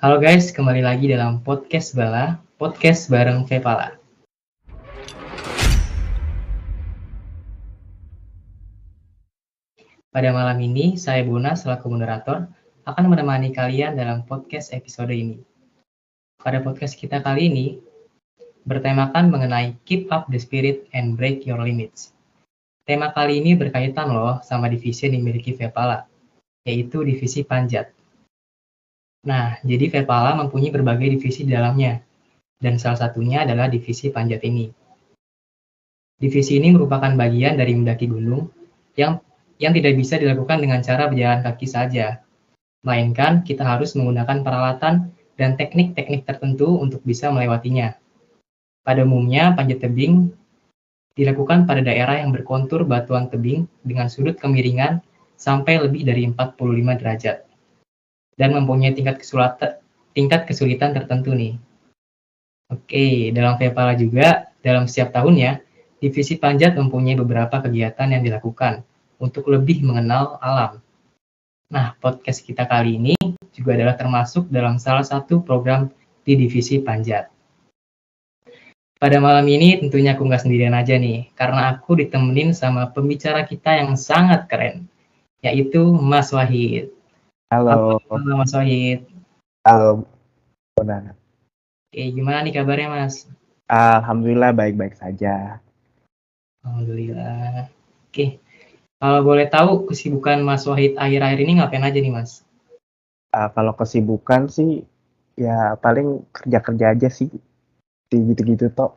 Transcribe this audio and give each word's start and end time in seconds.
Halo 0.00 0.16
guys, 0.16 0.48
kembali 0.48 0.80
lagi 0.80 1.12
dalam 1.12 1.44
podcast 1.44 1.92
Bala, 1.92 2.40
podcast 2.56 3.12
bareng 3.12 3.44
Vepala. 3.44 4.00
Pada 10.08 10.32
malam 10.32 10.56
ini, 10.64 10.96
saya 10.96 11.20
Bona 11.20 11.52
selaku 11.52 11.92
moderator 11.92 12.48
akan 12.88 13.12
menemani 13.12 13.52
kalian 13.52 13.92
dalam 13.92 14.24
podcast 14.24 14.72
episode 14.72 15.12
ini. 15.12 15.36
Pada 16.40 16.64
podcast 16.64 16.96
kita 16.96 17.20
kali 17.20 17.52
ini, 17.52 17.66
bertemakan 18.64 19.28
mengenai 19.28 19.76
Keep 19.84 20.08
Up 20.08 20.32
the 20.32 20.40
Spirit 20.40 20.88
and 20.96 21.20
Break 21.20 21.44
Your 21.44 21.60
Limits. 21.60 22.16
Tema 22.88 23.12
kali 23.12 23.44
ini 23.44 23.52
berkaitan 23.52 24.08
loh 24.08 24.40
sama 24.48 24.72
divisi 24.72 25.12
yang 25.12 25.20
dimiliki 25.20 25.52
Vepala, 25.52 26.08
yaitu 26.64 27.04
divisi 27.04 27.44
panjat. 27.44 27.99
Nah, 29.20 29.60
jadi 29.60 29.92
Vepala 29.92 30.32
mempunyai 30.40 30.72
berbagai 30.72 31.12
divisi 31.12 31.44
di 31.44 31.52
dalamnya, 31.52 32.00
dan 32.56 32.80
salah 32.80 33.04
satunya 33.04 33.44
adalah 33.44 33.68
divisi 33.68 34.08
panjat 34.08 34.40
ini. 34.48 34.72
Divisi 36.16 36.56
ini 36.56 36.72
merupakan 36.72 37.12
bagian 37.12 37.60
dari 37.60 37.76
mendaki 37.76 38.08
gunung 38.08 38.48
yang 38.96 39.20
yang 39.60 39.76
tidak 39.76 39.92
bisa 40.00 40.16
dilakukan 40.16 40.64
dengan 40.64 40.80
cara 40.80 41.08
berjalan 41.12 41.44
kaki 41.44 41.68
saja, 41.68 42.24
melainkan 42.80 43.44
kita 43.44 43.60
harus 43.60 43.92
menggunakan 43.92 44.40
peralatan 44.40 45.12
dan 45.36 45.56
teknik-teknik 45.60 46.24
tertentu 46.24 46.80
untuk 46.80 47.04
bisa 47.04 47.28
melewatinya. 47.28 47.92
Pada 48.80 49.04
umumnya, 49.04 49.52
panjat 49.52 49.84
tebing 49.84 50.32
dilakukan 51.12 51.68
pada 51.68 51.84
daerah 51.84 52.24
yang 52.24 52.32
berkontur 52.32 52.88
batuan 52.88 53.28
tebing 53.28 53.68
dengan 53.84 54.08
sudut 54.08 54.40
kemiringan 54.40 55.04
sampai 55.36 55.76
lebih 55.76 56.08
dari 56.08 56.24
45 56.24 56.56
derajat 56.96 57.49
dan 58.40 58.56
mempunyai 58.56 58.96
tingkat 58.96 59.20
kesulitan, 59.20 59.76
tingkat 60.16 60.48
kesulitan 60.48 60.96
tertentu 60.96 61.36
nih. 61.36 61.60
Oke, 62.72 63.28
dalam 63.36 63.60
Vepala 63.60 63.92
juga, 63.92 64.48
dalam 64.64 64.88
setiap 64.88 65.12
tahunnya, 65.12 65.60
divisi 66.00 66.40
panjat 66.40 66.72
mempunyai 66.80 67.20
beberapa 67.20 67.60
kegiatan 67.60 68.08
yang 68.08 68.24
dilakukan, 68.24 68.80
untuk 69.20 69.52
lebih 69.52 69.84
mengenal 69.84 70.40
alam. 70.40 70.80
Nah, 71.68 71.92
podcast 72.00 72.40
kita 72.40 72.64
kali 72.64 72.96
ini 72.96 73.14
juga 73.52 73.76
adalah 73.76 74.00
termasuk 74.00 74.48
dalam 74.48 74.80
salah 74.80 75.04
satu 75.04 75.44
program 75.44 75.92
di 76.24 76.34
divisi 76.40 76.80
panjat. 76.80 77.28
Pada 79.00 79.16
malam 79.16 79.48
ini 79.48 79.80
tentunya 79.80 80.12
aku 80.12 80.28
nggak 80.28 80.44
sendirian 80.44 80.76
aja 80.76 80.96
nih, 80.96 81.28
karena 81.36 81.76
aku 81.76 81.96
ditemenin 82.00 82.52
sama 82.56 82.88
pembicara 82.92 83.44
kita 83.44 83.80
yang 83.80 83.96
sangat 83.96 84.48
keren, 84.48 84.88
yaitu 85.40 85.80
Mas 85.96 86.32
Wahid. 86.36 86.92
Halo. 87.50 87.98
Halo 88.06 88.38
Mas 88.38 88.54
Wahid. 88.54 89.10
Halo. 89.66 90.06
Bona. 90.78 91.18
Oke, 91.90 92.14
gimana 92.14 92.46
nih 92.46 92.54
kabarnya 92.54 92.86
Mas? 92.86 93.26
Alhamdulillah 93.66 94.54
baik-baik 94.54 94.94
saja. 94.94 95.58
Alhamdulillah. 96.62 97.66
Oke, 98.06 98.38
kalau 99.02 99.26
boleh 99.26 99.50
tahu 99.50 99.90
kesibukan 99.90 100.38
Mas 100.46 100.62
Wahid 100.62 100.94
akhir-akhir 100.94 101.42
ini 101.42 101.58
ngapain 101.58 101.82
aja 101.82 101.98
nih 101.98 102.14
Mas? 102.14 102.46
Uh, 103.34 103.50
kalau 103.50 103.74
kesibukan 103.74 104.46
sih 104.46 104.86
ya 105.34 105.74
paling 105.82 106.22
kerja-kerja 106.30 106.94
aja 106.94 107.10
sih. 107.10 107.34
Gitu-gitu 108.14 108.70
toh. 108.70 108.94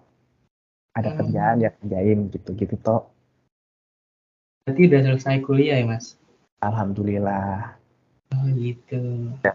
Ada 0.93 1.09
hmm. 1.09 1.17
kerjaan 1.25 1.57
ya 1.57 1.73
kerjain 1.73 2.29
gitu-gitu 2.29 2.77
toh. 2.85 3.09
Berarti 4.69 4.81
udah 4.93 5.01
selesai 5.09 5.41
kuliah 5.41 5.81
ya 5.81 5.89
Mas? 5.89 6.21
Alhamdulillah. 6.61 7.81
Oh 8.33 8.49
gitu. 8.57 9.29
Ya. 9.45 9.53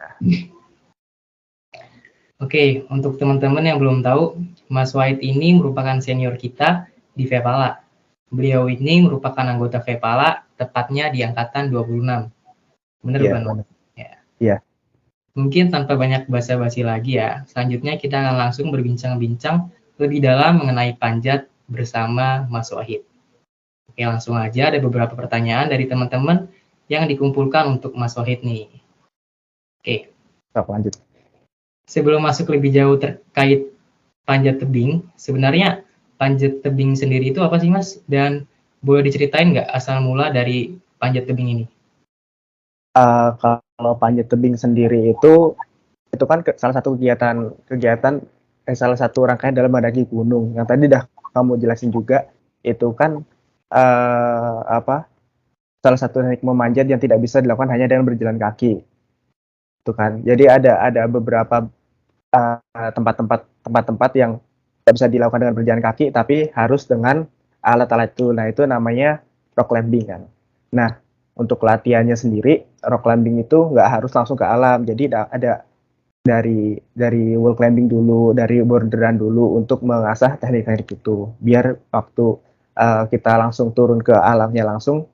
Oke, 2.38 2.86
untuk 2.86 3.18
teman-teman 3.18 3.66
yang 3.66 3.82
belum 3.82 4.06
tahu, 4.06 4.38
Mas 4.70 4.94
Wahid 4.94 5.18
ini 5.18 5.58
merupakan 5.58 5.98
senior 5.98 6.38
kita 6.38 6.86
di 7.18 7.26
Vepala. 7.26 7.82
Beliau 8.30 8.70
ini 8.70 9.02
merupakan 9.02 9.42
anggota 9.42 9.82
Vepala, 9.82 10.46
tepatnya 10.54 11.10
di 11.10 11.26
angkatan 11.26 11.66
26. 11.66 12.30
Benar 13.02 13.18
yeah, 13.18 13.32
bukan? 13.34 13.66
Ya. 13.98 14.12
Yeah. 14.38 14.58
Mungkin 15.34 15.74
tanpa 15.74 15.98
banyak 15.98 16.30
basa-basi 16.30 16.86
lagi 16.86 17.18
ya, 17.18 17.42
selanjutnya 17.50 17.98
kita 17.98 18.14
akan 18.22 18.36
langsung 18.38 18.70
berbincang-bincang 18.70 19.70
lebih 19.98 20.22
dalam 20.22 20.62
mengenai 20.62 20.94
panjat 20.94 21.50
bersama 21.66 22.46
Mas 22.46 22.70
Wahid. 22.70 23.02
Oke, 23.90 24.06
langsung 24.06 24.38
aja 24.38 24.70
ada 24.70 24.78
beberapa 24.78 25.18
pertanyaan 25.18 25.66
dari 25.66 25.90
teman-teman 25.90 26.46
yang 26.88 27.04
dikumpulkan 27.06 27.78
untuk 27.78 27.92
Mas 27.94 28.16
Wahid 28.16 28.40
nih. 28.42 28.68
Oke. 29.80 30.10
Oke. 30.56 30.68
lanjut. 30.72 30.94
Sebelum 31.88 32.20
masuk 32.20 32.52
lebih 32.52 32.72
jauh 32.72 32.96
terkait 33.00 33.72
panjat 34.28 34.60
tebing, 34.60 35.00
sebenarnya 35.16 35.84
panjat 36.20 36.60
tebing 36.60 36.92
sendiri 36.92 37.32
itu 37.32 37.40
apa 37.40 37.56
sih 37.56 37.72
Mas? 37.72 38.00
Dan 38.04 38.44
boleh 38.84 39.04
diceritain 39.04 39.56
nggak 39.56 39.68
asal 39.72 40.04
mula 40.04 40.28
dari 40.28 40.76
panjat 41.00 41.24
tebing 41.24 41.48
ini? 41.48 41.64
Uh, 42.92 43.32
kalau 43.40 43.94
panjat 43.96 44.26
tebing 44.28 44.58
sendiri 44.58 45.14
itu 45.14 45.54
itu 46.08 46.24
kan 46.24 46.40
ke, 46.40 46.56
salah 46.56 46.74
satu 46.76 46.96
kegiatan 46.96 47.52
kegiatan 47.68 48.20
eh, 48.64 48.76
salah 48.76 48.96
satu 48.96 49.28
rangkaian 49.28 49.54
dalam 49.54 49.70
mendaki 49.70 50.08
gunung 50.08 50.56
yang 50.56 50.64
tadi 50.64 50.88
dah 50.88 51.04
kamu 51.36 51.60
jelasin 51.60 51.92
juga 51.92 52.26
itu 52.64 52.90
kan 52.96 53.22
uh, 53.70 54.58
apa 54.66 55.06
salah 55.82 56.00
satu 56.00 56.22
teknik 56.22 56.42
memanjat 56.42 56.86
yang 56.90 56.98
tidak 56.98 57.22
bisa 57.22 57.38
dilakukan 57.38 57.70
hanya 57.70 57.86
dengan 57.86 58.04
berjalan 58.06 58.38
kaki 58.38 58.82
itu 59.82 59.92
kan 59.94 60.20
jadi 60.26 60.58
ada 60.58 60.72
ada 60.84 61.02
beberapa 61.06 61.70
tempat-tempat 62.92 63.40
uh, 63.40 63.46
tempat-tempat 63.64 64.12
yang 64.16 64.32
bisa 64.92 65.08
dilakukan 65.08 65.40
dengan 65.44 65.56
berjalan 65.56 65.82
kaki, 65.84 66.10
tapi 66.12 66.48
harus 66.52 66.88
dengan 66.88 67.24
alat-alat 67.60 68.14
itu. 68.14 68.32
Nah, 68.32 68.48
itu 68.48 68.64
namanya 68.64 69.20
rock 69.56 69.68
climbing 69.72 70.04
kan. 70.08 70.22
Nah, 70.72 70.96
untuk 71.36 71.62
latihannya 71.64 72.16
sendiri, 72.16 72.64
rock 72.84 73.04
climbing 73.04 73.42
itu 73.42 73.72
nggak 73.72 73.88
harus 73.88 74.12
langsung 74.14 74.36
ke 74.38 74.46
alam. 74.46 74.84
Jadi 74.84 75.10
ada 75.12 75.64
dari 76.24 76.76
dari 76.92 77.34
wall 77.36 77.56
climbing 77.56 77.88
dulu, 77.88 78.36
dari 78.36 78.60
borderan 78.60 79.16
dulu 79.16 79.56
untuk 79.56 79.84
mengasah 79.84 80.36
teknik-teknik 80.40 81.00
itu. 81.00 81.32
Biar 81.40 81.76
waktu 81.92 82.26
uh, 82.76 83.04
kita 83.08 83.32
langsung 83.40 83.72
turun 83.72 84.00
ke 84.04 84.12
alamnya 84.12 84.68
langsung, 84.68 85.08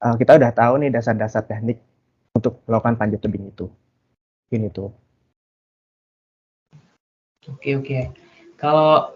uh, 0.00 0.16
kita 0.16 0.40
udah 0.40 0.50
tahu 0.52 0.80
nih 0.80 0.90
dasar-dasar 0.90 1.44
teknik 1.44 1.78
untuk 2.34 2.64
melakukan 2.66 2.96
panjat 2.96 3.20
tebing 3.20 3.52
itu. 3.52 3.68
Ini 4.50 4.72
tuh. 4.72 4.90
Oke 7.48 7.76
oke. 7.76 8.12
Kalau 8.60 9.14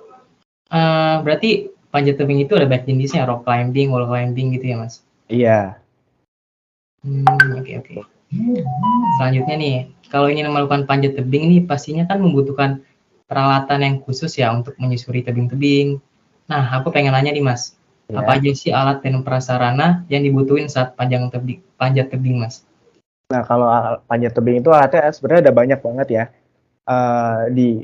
uh, 0.72 1.16
berarti 1.20 1.68
panjat 1.92 2.16
tebing 2.16 2.42
itu 2.44 2.56
ada 2.56 2.66
banyak 2.66 2.88
jenisnya, 2.88 3.28
rock 3.28 3.44
climbing, 3.44 3.92
wall 3.92 4.08
climbing 4.08 4.56
gitu 4.56 4.74
ya, 4.74 4.76
Mas? 4.80 5.04
Iya. 5.28 5.78
Hmm, 7.04 7.24
oke 7.54 7.62
okay, 7.62 7.74
oke. 7.80 7.92
Okay. 7.92 8.02
Selanjutnya 9.20 9.56
nih, 9.60 9.76
kalau 10.10 10.26
ingin 10.26 10.50
melakukan 10.50 10.88
panjat 10.90 11.14
tebing 11.14 11.46
nih 11.52 11.60
pastinya 11.62 12.08
kan 12.08 12.18
membutuhkan 12.18 12.82
peralatan 13.30 13.80
yang 13.84 13.96
khusus 14.02 14.34
ya 14.34 14.50
untuk 14.50 14.74
menyusuri 14.80 15.22
tebing-tebing. 15.22 16.02
Nah, 16.50 16.62
aku 16.76 16.90
pengen 16.90 17.14
nanya 17.14 17.30
nih, 17.30 17.44
Mas. 17.44 17.78
Ya. 18.10 18.20
Apa 18.20 18.36
aja 18.36 18.50
sih 18.52 18.68
alat 18.68 19.00
dan 19.00 19.24
prasarana 19.24 20.04
yang 20.12 20.20
dibutuhin 20.20 20.68
saat 20.68 20.92
panjang 20.92 21.32
tebing, 21.32 21.64
panjat 21.80 22.12
tebing, 22.12 22.44
Mas? 22.44 22.60
Nah, 23.32 23.40
kalau 23.48 23.66
panjat 24.04 24.36
tebing 24.36 24.60
itu 24.60 24.68
alatnya 24.68 25.08
sebenarnya 25.08 25.48
ada 25.48 25.54
banyak 25.56 25.80
banget 25.80 26.08
ya. 26.12 26.24
Uh, 26.84 27.48
di 27.48 27.80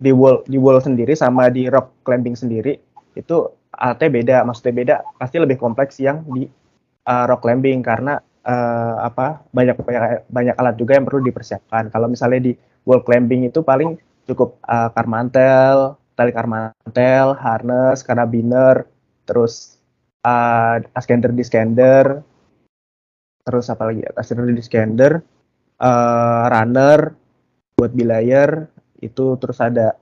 di 0.00 0.10
wall 0.10 0.42
di 0.48 0.58
wall 0.58 0.80
sendiri 0.82 1.14
sama 1.14 1.52
di 1.52 1.70
rock 1.70 2.02
climbing 2.02 2.34
sendiri 2.34 2.80
itu 3.14 3.36
alatnya 3.76 4.08
beda 4.10 4.36
maksudnya 4.42 4.74
beda 4.74 4.94
pasti 5.20 5.36
lebih 5.38 5.60
kompleks 5.60 6.02
yang 6.02 6.24
di 6.26 6.48
uh, 7.06 7.24
rock 7.30 7.44
climbing 7.46 7.84
karena 7.84 8.18
uh, 8.42 9.06
apa 9.06 9.44
banyak 9.52 9.76
banyak 9.78 10.02
banyak 10.26 10.54
alat 10.56 10.74
juga 10.80 10.96
yang 10.96 11.06
perlu 11.06 11.20
dipersiapkan 11.22 11.92
kalau 11.92 12.08
misalnya 12.08 12.50
di 12.50 12.52
wall 12.88 13.04
climbing 13.04 13.46
itu 13.46 13.60
paling 13.60 14.00
cukup 14.24 14.56
uh, 14.66 14.88
karmantel 14.96 16.00
tali 16.16 16.32
karmantel 16.32 17.36
harness 17.36 18.00
karabiner 18.00 18.88
terus 19.30 19.78
uh, 20.26 20.82
askender 20.98 21.30
diskender 21.30 22.26
terus 23.46 23.70
apa 23.70 23.94
lagi 23.94 24.02
askender 24.18 24.50
diskender 24.50 25.22
uh, 25.78 26.44
runner 26.50 27.14
buat 27.78 27.94
belayer 27.94 28.66
itu 29.00 29.38
terus 29.40 29.56
ada 29.62 29.96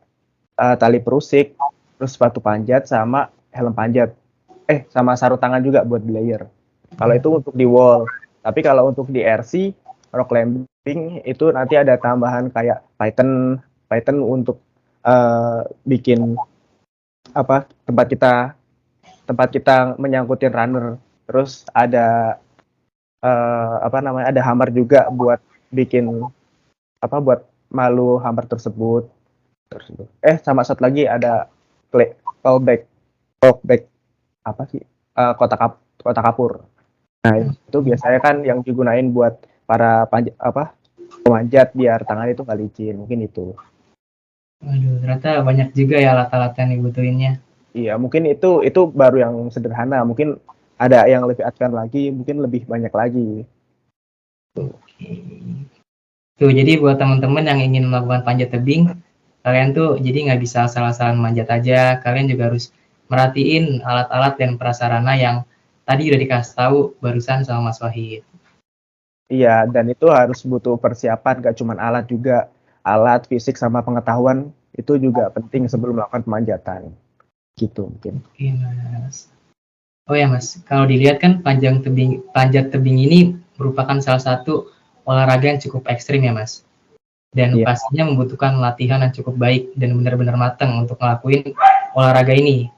uh, 0.58 0.74
tali 0.74 0.98
perusik, 0.98 1.54
terus 1.96 2.18
sepatu 2.18 2.42
panjat 2.42 2.90
sama 2.90 3.30
helm 3.54 3.72
panjat. 3.72 4.12
Eh, 4.68 4.84
sama 4.92 5.16
sarung 5.16 5.40
tangan 5.40 5.62
juga 5.64 5.86
buat 5.86 6.02
belayer. 6.02 6.44
Kalau 6.98 7.14
itu 7.14 7.28
untuk 7.40 7.54
di 7.56 7.64
wall. 7.64 8.04
Tapi 8.42 8.60
kalau 8.60 8.90
untuk 8.92 9.08
di 9.08 9.24
RC, 9.24 9.72
rock 10.12 10.28
climbing 10.28 11.24
itu 11.24 11.48
nanti 11.54 11.78
ada 11.78 11.96
tambahan 11.96 12.52
kayak 12.52 12.84
Python, 13.00 13.56
Python 13.88 14.20
untuk 14.20 14.60
uh, 15.06 15.64
bikin 15.88 16.36
apa 17.32 17.68
tempat 17.84 18.06
kita 18.08 18.32
tempat 19.28 19.52
kita 19.52 20.00
menyangkutin 20.00 20.50
runner. 20.50 20.96
Terus 21.28 21.68
ada 21.76 22.40
uh, 23.20 23.74
apa 23.84 24.00
namanya 24.00 24.32
ada 24.32 24.40
hammer 24.40 24.72
juga 24.72 25.04
buat 25.12 25.36
bikin 25.68 26.08
apa 27.04 27.16
buat 27.20 27.44
malu 27.68 28.16
hammer 28.24 28.48
tersebut. 28.48 29.04
Terus 29.68 29.92
eh 30.24 30.40
sama 30.40 30.64
satu 30.64 30.80
lagi 30.80 31.04
ada 31.04 31.52
play 31.92 32.16
callback 32.40 32.88
callback 33.36 33.84
apa 34.48 34.62
sih 34.72 34.80
uh, 35.20 35.36
kotak 35.36 35.60
kap, 35.60 35.72
kotak 36.00 36.24
kapur. 36.24 36.64
Nah 37.28 37.52
itu 37.52 37.78
biasanya 37.84 38.18
kan 38.24 38.40
yang 38.40 38.64
digunain 38.64 39.12
buat 39.12 39.36
para 39.68 40.08
panjat 40.08 40.32
apa 40.40 40.72
pemanjat 41.20 41.76
biar 41.76 42.08
tangan 42.08 42.32
itu 42.32 42.40
nggak 42.40 42.60
licin 42.64 42.96
mungkin 42.96 43.28
itu. 43.28 43.52
Waduh, 44.58 44.98
ternyata 44.98 45.44
banyak 45.46 45.70
juga 45.70 46.02
ya 46.02 46.18
alat-alat 46.18 46.52
yang 46.58 46.68
dibutuhinnya. 46.74 47.32
Iya, 47.78 47.94
mungkin 47.94 48.26
itu 48.26 48.66
itu 48.66 48.80
baru 48.90 49.16
yang 49.22 49.34
sederhana. 49.54 50.02
Mungkin 50.02 50.42
ada 50.74 51.06
yang 51.06 51.22
lebih 51.30 51.46
advance 51.46 51.74
lagi, 51.78 52.10
mungkin 52.10 52.42
lebih 52.42 52.66
banyak 52.66 52.90
lagi. 52.90 53.46
Oke. 54.58 55.10
Tuh, 56.38 56.50
jadi 56.50 56.78
buat 56.82 56.98
teman-teman 56.98 57.46
yang 57.46 57.60
ingin 57.62 57.86
melakukan 57.86 58.26
panjat 58.26 58.50
tebing, 58.50 58.90
kalian 59.46 59.74
tuh 59.74 59.98
jadi 59.98 60.30
nggak 60.30 60.42
bisa 60.42 60.66
salah-salah 60.66 61.14
manjat 61.14 61.46
aja. 61.54 62.02
Kalian 62.02 62.26
juga 62.26 62.50
harus 62.50 62.74
merhatiin 63.06 63.82
alat-alat 63.86 64.34
dan 64.38 64.50
prasarana 64.58 65.14
yang 65.14 65.36
tadi 65.86 66.10
udah 66.10 66.18
dikasih 66.18 66.54
tahu 66.58 66.78
barusan 66.98 67.46
sama 67.46 67.70
Mas 67.70 67.78
Wahid. 67.78 68.26
Iya, 69.30 69.68
dan 69.70 69.86
itu 69.92 70.08
harus 70.08 70.40
butuh 70.42 70.80
persiapan, 70.80 71.44
gak 71.44 71.56
cuma 71.60 71.78
alat 71.78 72.10
juga. 72.10 72.50
Alat, 72.82 73.28
fisik, 73.28 73.60
sama 73.60 73.84
pengetahuan 73.84 74.48
itu 74.72 74.96
juga 74.96 75.28
penting 75.28 75.68
sebelum 75.68 76.00
melakukan 76.00 76.24
pemanjatan. 76.24 76.88
Gitu 77.58 77.90
mungkin. 77.90 78.22
Oke, 78.22 78.54
Mas. 78.54 79.26
Oh 80.06 80.14
ya, 80.14 80.30
Mas. 80.30 80.62
Kalau 80.64 80.86
dilihat 80.86 81.18
kan 81.18 81.42
panjang 81.42 81.82
tebing, 81.82 82.22
panjat 82.30 82.70
tebing 82.70 82.96
ini 82.96 83.34
merupakan 83.58 83.98
salah 83.98 84.22
satu 84.22 84.70
olahraga 85.02 85.50
yang 85.50 85.60
cukup 85.60 85.90
ekstrim 85.90 86.22
ya, 86.22 86.30
Mas. 86.30 86.62
Dan 87.34 87.58
yeah. 87.58 87.66
pastinya 87.66 88.08
membutuhkan 88.08 88.56
latihan 88.56 89.04
yang 89.04 89.12
cukup 89.12 89.36
baik 89.36 89.74
dan 89.76 89.92
benar-benar 90.00 90.38
matang 90.38 90.80
untuk 90.80 90.96
ngelakuin 90.96 91.52
olahraga 91.92 92.32
ini. 92.32 92.72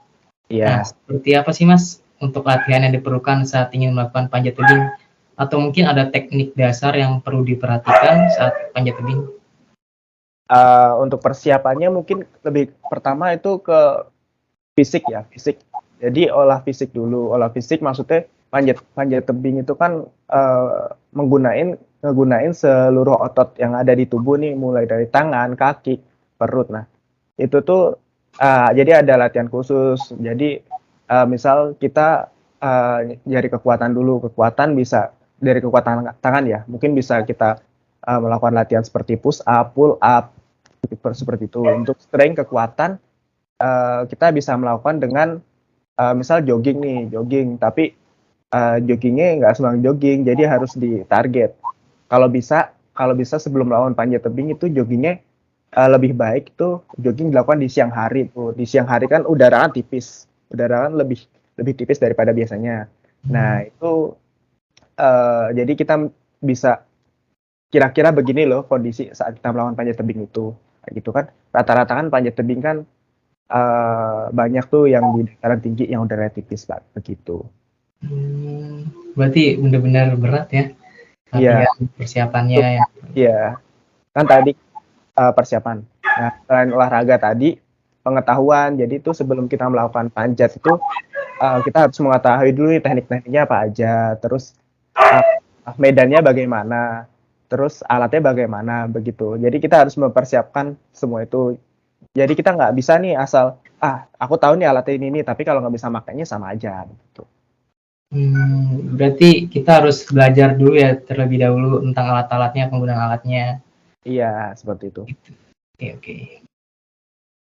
Iya. 0.51 0.67
Nah, 0.67 0.83
seperti 0.83 1.31
apa 1.39 1.51
sih, 1.55 1.69
Mas, 1.69 2.03
untuk 2.19 2.43
latihan 2.49 2.83
yang 2.83 2.99
diperlukan 2.99 3.47
saat 3.47 3.71
ingin 3.71 3.95
melakukan 3.95 4.27
panjat 4.27 4.59
tebing 4.59 4.91
atau 5.39 5.57
mungkin 5.57 5.89
ada 5.89 6.11
teknik 6.11 6.53
dasar 6.53 6.93
yang 6.99 7.23
perlu 7.23 7.47
diperhatikan 7.47 8.29
saat 8.35 8.75
panjat 8.75 8.99
tebing? 8.99 9.25
Uh, 10.51 10.99
untuk 10.99 11.23
persiapannya 11.23 11.95
mungkin 11.95 12.27
lebih 12.43 12.75
pertama 12.91 13.31
itu 13.31 13.63
ke 13.63 14.11
fisik 14.81 15.05
ya, 15.13 15.29
fisik. 15.29 15.61
Jadi 16.01 16.33
olah 16.33 16.65
fisik 16.65 16.97
dulu. 16.97 17.37
Olah 17.37 17.53
fisik 17.53 17.85
maksudnya 17.85 18.25
panjat 18.49 18.81
panjat 18.97 19.29
tebing 19.29 19.61
itu 19.61 19.77
kan 19.77 20.09
uh, 20.33 20.97
menggunain 21.13 21.77
ngegunain 22.01 22.57
seluruh 22.57 23.21
otot 23.21 23.53
yang 23.61 23.77
ada 23.77 23.93
di 23.93 24.09
tubuh 24.09 24.41
nih, 24.41 24.57
mulai 24.57 24.89
dari 24.89 25.05
tangan, 25.05 25.53
kaki, 25.53 26.01
perut. 26.41 26.73
Nah, 26.73 26.89
itu 27.37 27.61
tuh 27.61 28.01
uh, 28.41 28.71
jadi 28.73 29.05
ada 29.05 29.21
latihan 29.21 29.53
khusus. 29.53 30.17
Jadi 30.17 30.65
uh, 31.13 31.29
misal 31.29 31.77
kita 31.77 32.33
uh, 32.65 32.99
nyari 33.29 33.53
kekuatan 33.53 33.93
dulu, 33.93 34.33
kekuatan 34.33 34.73
bisa 34.73 35.13
dari 35.41 35.59
kekuatan 35.65 36.13
tangan 36.21 36.45
ya 36.45 36.61
mungkin 36.69 36.93
bisa 36.93 37.25
kita 37.25 37.59
uh, 38.05 38.21
melakukan 38.21 38.55
latihan 38.55 38.85
seperti 38.85 39.17
push 39.17 39.41
up 39.49 39.73
pull 39.73 39.97
up 40.05 40.37
seperti 41.17 41.49
itu 41.49 41.65
untuk 41.65 41.97
strength 41.97 42.45
kekuatan 42.45 43.01
uh, 43.61 44.09
kita 44.09 44.33
bisa 44.33 44.57
melakukan 44.57 44.99
dengan 44.99 45.29
uh, 46.01 46.15
misal 46.17 46.41
jogging 46.41 46.81
nih 46.81 47.01
jogging. 47.13 47.61
Tapi 47.61 47.93
uh, 48.51 48.77
joggingnya 48.81 49.45
nggak 49.45 49.53
sembarang 49.55 49.81
jogging 49.85 50.27
jadi 50.27 50.43
harus 50.51 50.75
di 50.75 51.05
target 51.07 51.55
kalau 52.11 52.27
bisa 52.27 52.75
kalau 52.91 53.15
bisa 53.15 53.39
sebelum 53.39 53.71
melawan 53.71 53.95
panjat 53.95 54.27
tebing 54.27 54.51
itu 54.51 54.67
joggingnya 54.67 55.23
uh, 55.79 55.89
lebih 55.95 56.13
baik 56.19 56.59
itu 56.59 56.83
jogging 56.99 57.31
dilakukan 57.31 57.63
di 57.63 57.71
siang 57.71 57.95
hari 57.95 58.27
tuh 58.35 58.51
di 58.53 58.67
siang 58.67 58.91
hari 58.91 59.07
kan 59.07 59.23
udara 59.25 59.67
kan 59.67 59.71
tipis. 59.71 60.27
Udara 60.51 60.91
kan 60.91 60.99
lebih 60.99 61.23
lebih 61.55 61.79
tipis 61.79 62.03
daripada 62.03 62.35
biasanya. 62.35 62.91
Nah 63.31 63.63
itu 63.63 64.19
uh, 64.99 65.47
jadi 65.55 65.73
kita 65.79 66.11
bisa 66.43 66.83
kira-kira 67.71 68.11
begini 68.11 68.51
loh 68.51 68.67
kondisi 68.67 69.15
saat 69.15 69.39
kita 69.39 69.55
melawan 69.55 69.79
panjat 69.79 70.03
tebing 70.03 70.27
itu. 70.27 70.51
Gitu 70.91 71.15
kan. 71.15 71.31
Rata-rata 71.55 71.95
kan 71.95 72.11
panjat 72.11 72.35
tebing 72.35 72.59
kan 72.59 72.83
uh, 73.51 74.31
banyak 74.31 74.65
tuh 74.71 74.87
yang 74.87 75.05
di 75.19 75.27
dataran 75.27 75.61
tinggi 75.61 75.91
yang 75.91 76.07
udah 76.07 76.31
tipis 76.31 76.71
lah 76.71 76.81
begitu. 76.95 77.43
Hmm, 78.01 78.89
berarti 79.13 79.61
benar-benar 79.61 80.17
berat 80.17 80.49
ya 80.55 80.65
iya. 81.37 81.69
persiapannya 81.95 82.59
ya. 82.59 82.85
Iya. 83.15 83.41
Kan 84.11 84.27
tadi 84.27 84.53
uh, 85.15 85.33
persiapan. 85.35 85.87
Nah 86.03 86.33
selain 86.47 86.71
olahraga 86.75 87.17
tadi 87.21 87.55
pengetahuan. 88.03 88.75
Jadi 88.75 88.99
itu 88.99 89.11
sebelum 89.15 89.47
kita 89.47 89.71
melakukan 89.71 90.11
panjat 90.11 90.59
itu 90.59 90.75
uh, 91.39 91.59
kita 91.63 91.87
harus 91.87 91.99
mengetahui 92.03 92.51
dulu 92.51 92.69
nih 92.75 92.83
teknik-tekniknya 92.83 93.41
apa 93.47 93.57
aja. 93.71 93.93
Terus 94.19 94.59
uh, 94.99 95.23
medannya 95.79 96.19
bagaimana, 96.25 97.07
terus 97.47 97.87
alatnya 97.87 98.35
bagaimana 98.35 98.91
begitu. 98.91 99.39
Jadi 99.39 99.57
kita 99.63 99.87
harus 99.87 99.95
mempersiapkan 99.95 100.75
semua 100.91 101.23
itu. 101.23 101.55
Jadi 102.11 102.33
kita 102.35 102.57
nggak 102.57 102.75
bisa 102.75 102.99
nih 102.99 103.15
asal 103.15 103.61
ah 103.81 104.05
aku 104.19 104.37
tahu 104.37 104.59
nih 104.59 104.69
alatnya 104.69 104.95
ini 104.99 105.09
nih, 105.21 105.25
tapi 105.25 105.47
kalau 105.47 105.63
nggak 105.63 105.75
bisa 105.77 105.89
makainya 105.89 106.27
sama 106.27 106.53
aja 106.53 106.85
gitu. 106.85 107.25
Hmm, 108.11 108.99
berarti 108.99 109.47
kita 109.47 109.81
harus 109.81 110.03
belajar 110.11 110.59
dulu 110.59 110.75
ya 110.75 110.99
terlebih 110.99 111.47
dahulu 111.47 111.79
tentang 111.87 112.11
alat-alatnya, 112.11 112.67
penggunaan 112.67 113.07
alatnya. 113.07 113.63
Iya, 114.03 114.51
seperti 114.59 114.91
itu. 114.91 115.03
Gitu. 115.07 115.31
Oke, 115.79 115.87
oke. 115.95 116.17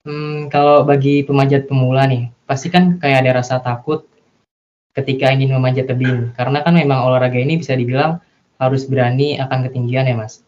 Hmm, 0.06 0.50
kalau 0.50 0.82
bagi 0.82 1.22
pemanjat 1.22 1.70
pemula 1.70 2.10
nih, 2.10 2.30
pasti 2.50 2.66
kan 2.70 2.98
kayak 2.98 3.26
ada 3.26 3.42
rasa 3.42 3.62
takut 3.62 4.06
ketika 4.96 5.28
ingin 5.28 5.52
memanjat 5.52 5.92
tebing 5.92 6.32
karena 6.32 6.64
kan 6.64 6.72
memang 6.72 7.04
olahraga 7.04 7.36
ini 7.36 7.60
bisa 7.60 7.76
dibilang 7.76 8.16
harus 8.56 8.88
berani 8.88 9.36
akan 9.36 9.68
ketinggian 9.68 10.08
ya 10.08 10.16
mas. 10.16 10.40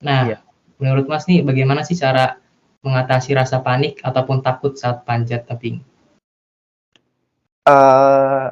Nah 0.00 0.32
iya. 0.32 0.38
menurut 0.80 1.04
mas 1.04 1.28
nih 1.28 1.44
bagaimana 1.44 1.84
sih 1.84 2.00
cara 2.00 2.40
mengatasi 2.80 3.36
rasa 3.36 3.60
panik 3.60 4.00
ataupun 4.00 4.40
takut 4.40 4.76
saat 4.76 5.04
panjat 5.04 5.44
tebing? 5.44 5.84
Uh, 7.68 8.50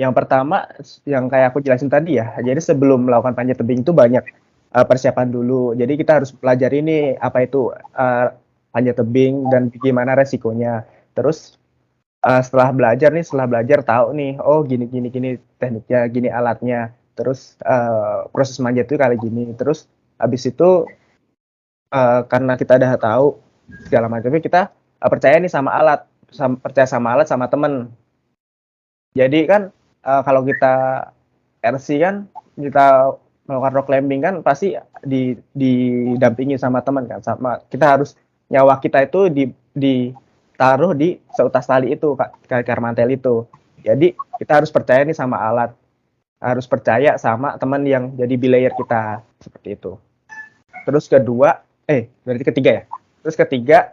yang 0.00 0.12
pertama 0.16 0.64
yang 1.04 1.28
kayak 1.28 1.52
aku 1.52 1.60
jelasin 1.60 1.92
tadi 1.92 2.20
ya, 2.20 2.36
jadi 2.40 2.60
sebelum 2.60 3.08
melakukan 3.08 3.36
panjat 3.36 3.60
tebing 3.60 3.84
itu 3.84 3.92
banyak 3.92 4.24
uh, 4.72 4.84
persiapan 4.84 5.28
dulu. 5.28 5.76
Jadi 5.76 5.92
kita 5.96 6.20
harus 6.20 6.32
pelajari 6.32 6.80
ini 6.80 6.98
apa 7.16 7.44
itu 7.44 7.72
uh, 7.72 8.26
panjat 8.72 8.96
tebing 8.96 9.48
dan 9.52 9.68
bagaimana 9.68 10.16
resikonya. 10.16 10.84
Terus 11.16 11.56
uh, 12.26 12.42
setelah 12.42 12.74
belajar 12.74 13.14
nih 13.14 13.24
setelah 13.24 13.46
belajar 13.46 13.78
tahu 13.86 14.16
nih 14.18 14.32
oh 14.42 14.66
gini 14.66 14.90
gini 14.90 15.08
gini 15.08 15.30
tekniknya 15.62 16.00
gini 16.10 16.28
alatnya 16.28 16.90
terus 17.16 17.56
uh, 17.62 18.28
proses 18.34 18.58
manjat 18.58 18.90
itu 18.90 18.98
kali 18.98 19.16
gini 19.16 19.54
terus 19.54 19.86
habis 20.18 20.44
itu 20.44 20.84
uh, 21.94 22.20
karena 22.26 22.58
kita 22.58 22.76
udah 22.76 22.98
tahu 22.98 23.26
segala 23.86 24.06
macamnya 24.06 24.42
kita 24.42 24.62
uh, 25.02 25.10
percaya 25.10 25.36
nih 25.38 25.50
sama 25.50 25.74
alat 25.74 26.06
sama, 26.30 26.58
percaya 26.58 26.86
sama 26.88 27.14
alat 27.14 27.26
sama 27.28 27.46
temen. 27.50 27.90
Jadi 29.16 29.48
kan 29.48 29.72
uh, 30.04 30.22
kalau 30.22 30.44
kita 30.44 31.08
RC 31.64 31.86
kan 32.02 32.14
kita 32.56 33.16
melakukan 33.46 33.74
rock 33.78 33.86
climbing 33.88 34.20
kan 34.22 34.34
pasti 34.42 34.74
di 35.06 35.38
didampingi 35.54 36.58
sama 36.58 36.82
teman 36.82 37.06
kan. 37.06 37.22
Sama 37.22 37.62
kita 37.70 37.96
harus 37.96 38.18
nyawa 38.50 38.78
kita 38.78 39.06
itu 39.06 39.30
di 39.30 39.44
di 39.72 40.10
taruh 40.56 40.96
di 40.96 41.20
seutas 41.34 41.66
tali 41.68 41.94
itu 41.94 42.16
kak 42.16 42.34
mantel 42.82 43.12
itu. 43.12 43.46
Jadi 43.86 44.12
kita 44.42 44.62
harus 44.62 44.70
percaya 44.74 45.06
nih 45.06 45.16
sama 45.16 45.38
alat. 45.38 45.70
Harus 46.36 46.68
percaya 46.68 47.16
sama 47.16 47.56
teman 47.56 47.80
yang 47.88 48.12
jadi 48.12 48.34
belayer 48.36 48.72
kita. 48.76 49.24
Seperti 49.40 49.78
itu. 49.78 49.96
Terus 50.84 51.08
kedua 51.08 51.64
eh 51.86 52.10
berarti 52.26 52.44
ketiga 52.50 52.70
ya 52.82 52.84
terus 53.26 53.34
ketiga 53.34 53.90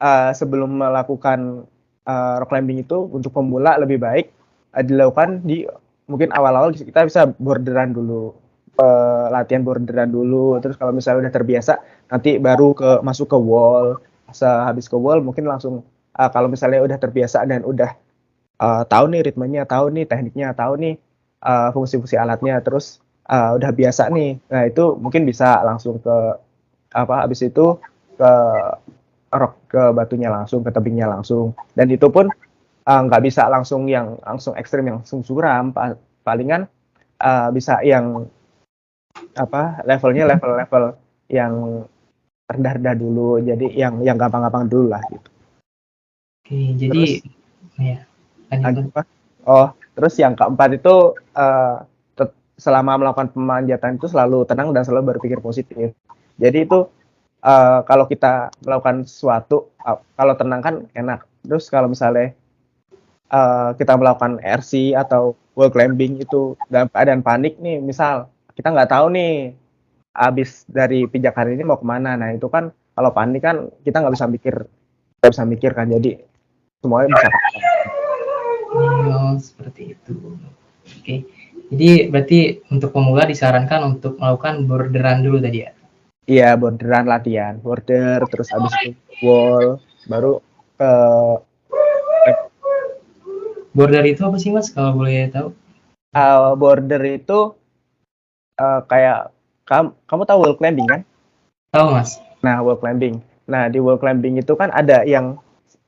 uh, 0.00 0.32
sebelum 0.32 0.80
melakukan 0.80 1.68
uh, 2.08 2.34
rock 2.40 2.48
climbing 2.48 2.80
itu 2.80 2.96
untuk 3.12 3.36
pemula 3.36 3.76
lebih 3.76 4.00
baik 4.00 4.32
uh, 4.72 4.80
dilakukan 4.80 5.44
di 5.44 5.68
mungkin 6.08 6.32
awal-awal 6.32 6.72
kita 6.72 7.04
bisa 7.04 7.28
borderan 7.36 7.92
dulu. 7.92 8.32
Uh, 8.80 9.28
latihan 9.28 9.60
borderan 9.60 10.08
dulu. 10.08 10.56
Terus 10.64 10.80
kalau 10.80 10.96
misalnya 10.96 11.28
udah 11.28 11.34
terbiasa 11.36 11.84
nanti 12.08 12.40
baru 12.40 12.72
ke 12.72 13.04
masuk 13.04 13.28
ke 13.28 13.36
wall. 13.36 14.00
Sehabis 14.32 14.88
ke 14.88 14.96
wall 14.96 15.20
mungkin 15.20 15.44
langsung 15.44 15.84
uh, 16.16 16.30
kalau 16.32 16.48
misalnya 16.48 16.80
udah 16.80 16.96
terbiasa 16.96 17.44
dan 17.44 17.60
udah 17.68 17.92
uh, 18.56 18.82
tahu 18.88 19.12
nih 19.12 19.20
ritmenya, 19.28 19.68
tahu 19.68 19.92
nih 19.92 20.08
tekniknya, 20.08 20.56
tahu 20.56 20.80
nih 20.80 20.94
uh, 21.44 21.68
fungsi-fungsi 21.76 22.16
alatnya, 22.16 22.62
terus 22.64 23.04
uh, 23.28 23.56
udah 23.56 23.70
biasa 23.72 24.08
nih, 24.12 24.38
nah 24.52 24.62
itu 24.68 24.96
mungkin 24.96 25.24
bisa 25.24 25.60
langsung 25.64 25.98
ke 25.98 26.16
apa 26.90 27.22
habis 27.22 27.40
itu 27.46 27.78
ke 28.20 28.32
rock 29.32 29.54
ke 29.72 29.82
batunya 29.96 30.28
langsung, 30.28 30.60
ke 30.60 30.68
tebingnya 30.68 31.08
langsung, 31.08 31.56
dan 31.72 31.88
itu 31.88 32.12
pun 32.12 32.28
nggak 32.84 33.22
uh, 33.22 33.24
bisa 33.24 33.48
langsung 33.48 33.88
yang 33.88 34.20
langsung 34.20 34.52
ekstrim 34.60 34.84
yang 34.84 35.00
langsung 35.00 35.24
suram, 35.24 35.72
palingan 36.20 36.68
uh, 37.24 37.48
bisa 37.48 37.80
yang 37.80 38.28
apa 39.40 39.80
levelnya 39.88 40.28
level-level 40.36 40.84
yang 41.32 41.86
rendah-rendah 42.50 42.94
dulu. 42.98 43.40
Jadi 43.40 43.72
yang 43.78 44.04
yang 44.04 44.20
gampang-gampang 44.20 44.68
dulu 44.68 44.92
lah 44.92 45.02
gitu. 45.08 45.30
Oke, 46.44 46.60
jadi 46.76 47.02
ya. 47.78 47.98
Lanjut, 48.50 48.90
apa? 48.90 49.02
Oh, 49.46 49.70
terus 49.94 50.18
yang 50.18 50.34
keempat 50.34 50.82
itu 50.82 51.14
uh, 51.38 51.86
selama 52.60 53.00
melakukan 53.00 53.32
pemanjatan 53.32 53.96
itu 53.96 54.04
selalu 54.10 54.44
tenang 54.44 54.74
dan 54.76 54.84
selalu 54.84 55.16
berpikir 55.16 55.40
positif. 55.40 55.96
Jadi 56.36 56.58
itu 56.68 56.90
uh, 57.44 57.80
kalau 57.84 58.04
kita 58.06 58.52
melakukan 58.64 59.04
sesuatu, 59.04 59.72
uh, 59.84 60.00
kalau 60.16 60.34
tenang 60.36 60.60
kan 60.62 60.74
enak. 60.92 61.24
Terus 61.44 61.72
kalau 61.72 61.88
misalnya 61.88 62.36
uh, 63.32 63.72
kita 63.76 63.96
melakukan 63.96 64.40
RC 64.40 64.96
atau 64.96 65.36
wall 65.56 65.72
climbing 65.72 66.20
itu 66.20 66.56
dalam 66.68 66.88
keadaan 66.92 67.24
panik 67.24 67.56
nih, 67.60 67.80
misal 67.80 68.28
kita 68.56 68.72
nggak 68.72 68.90
tahu 68.92 69.12
nih 69.12 69.56
abis 70.10 70.66
dari 70.68 71.06
pijakan 71.08 71.56
ini 71.56 71.62
mau 71.64 71.80
ke 71.80 71.86
mana. 71.86 72.16
Nah 72.16 72.36
itu 72.36 72.46
kan 72.52 72.72
kalau 72.92 73.10
panik 73.14 73.42
kan 73.44 73.72
kita 73.86 74.04
nggak 74.04 74.14
bisa 74.14 74.26
mikir, 74.28 74.54
nggak 75.20 75.32
bisa 75.32 75.44
mikir 75.48 75.70
kan. 75.72 75.86
Jadi 75.88 76.20
semuanya 76.84 77.08
bisa. 77.16 77.28
Oh 78.70 79.34
seperti 79.40 79.96
itu. 79.96 80.14
Oke. 81.00 81.16
Jadi 81.70 82.10
berarti 82.10 82.38
untuk 82.74 82.90
pemula 82.90 83.22
disarankan 83.30 83.94
untuk 83.94 84.18
melakukan 84.18 84.66
borderan 84.66 85.22
dulu 85.22 85.38
tadi 85.38 85.62
ya? 85.62 85.70
Iya 86.30 86.54
borderan 86.54 87.10
latihan, 87.10 87.58
border 87.58 88.22
terus 88.30 88.54
abis 88.54 88.70
itu 88.86 88.94
wall, 89.26 89.82
baru 90.06 90.38
ke 90.78 90.92
border 93.74 94.04
itu 94.06 94.22
apa 94.22 94.38
sih 94.38 94.54
mas 94.54 94.70
kalau 94.70 94.94
boleh 94.94 95.26
tahu? 95.34 95.50
Uh, 96.14 96.54
border 96.54 97.02
itu 97.02 97.58
uh, 98.62 98.80
kayak 98.86 99.34
kamu, 99.66 99.90
kamu 100.06 100.22
tahu 100.22 100.38
wall 100.38 100.54
climbing 100.54 100.86
kan? 100.86 101.00
Tahu 101.74 101.98
mas. 101.98 102.22
Nah 102.46 102.62
wall 102.62 102.78
climbing. 102.78 103.18
Nah 103.50 103.66
di 103.66 103.82
wall 103.82 103.98
climbing 103.98 104.38
itu 104.38 104.54
kan 104.54 104.70
ada 104.70 105.02
yang 105.02 105.34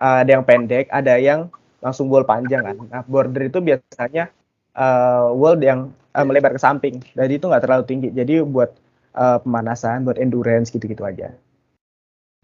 uh, 0.02 0.26
ada 0.26 0.30
yang 0.34 0.42
pendek, 0.42 0.90
ada 0.90 1.22
yang 1.22 1.54
langsung 1.78 2.10
wall 2.10 2.26
panjang 2.26 2.66
kan. 2.66 2.76
Nah 2.90 3.06
border 3.06 3.46
itu 3.46 3.62
biasanya 3.62 4.26
uh, 4.74 5.30
wall 5.38 5.54
yang 5.62 5.94
uh, 6.18 6.26
melebar 6.26 6.50
ke 6.50 6.58
samping. 6.58 6.98
Jadi 7.14 7.38
itu 7.38 7.46
nggak 7.46 7.62
terlalu 7.62 7.86
tinggi. 7.86 8.10
Jadi 8.10 8.42
buat 8.42 8.74
uh, 9.16 9.38
pemanasan, 9.40 10.04
buat 10.04 10.20
endurance 10.20 10.68
gitu-gitu 10.68 11.02
aja. 11.04 11.32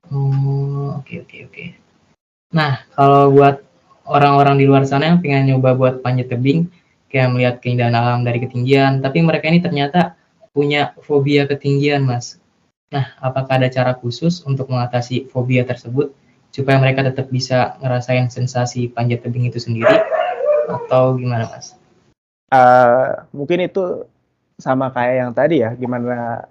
Oh 0.09 0.97
oke 0.97 1.05
okay, 1.05 1.17
oke 1.21 1.29
okay, 1.29 1.41
oke. 1.45 1.53
Okay. 1.53 1.69
Nah 2.55 2.81
kalau 2.97 3.33
buat 3.35 3.61
orang-orang 4.09 4.57
di 4.57 4.65
luar 4.65 4.89
sana 4.89 5.13
yang 5.13 5.21
pengen 5.21 5.53
nyoba 5.53 5.77
buat 5.77 5.95
panjat 6.01 6.33
tebing, 6.33 6.73
kayak 7.13 7.29
melihat 7.33 7.55
keindahan 7.61 7.93
alam 7.93 8.25
dari 8.25 8.41
ketinggian, 8.41 9.05
tapi 9.05 9.21
mereka 9.21 9.49
ini 9.53 9.61
ternyata 9.61 10.17
punya 10.57 10.97
fobia 11.05 11.45
ketinggian, 11.45 12.09
Mas. 12.09 12.41
Nah, 12.89 13.13
apakah 13.21 13.61
ada 13.61 13.69
cara 13.69 13.93
khusus 13.93 14.41
untuk 14.49 14.73
mengatasi 14.73 15.29
fobia 15.29 15.61
tersebut 15.69 16.17
supaya 16.49 16.81
mereka 16.81 17.05
tetap 17.05 17.29
bisa 17.29 17.77
ngerasain 17.85 18.33
sensasi 18.33 18.89
panjat 18.89 19.21
tebing 19.21 19.53
itu 19.53 19.61
sendiri 19.61 19.93
atau 20.69 21.21
gimana, 21.21 21.45
Mas? 21.53 21.77
Uh, 22.49 23.29
mungkin 23.29 23.69
itu 23.69 24.09
sama 24.57 24.89
kayak 24.89 25.15
yang 25.21 25.33
tadi 25.37 25.61
ya, 25.61 25.77
gimana 25.77 26.49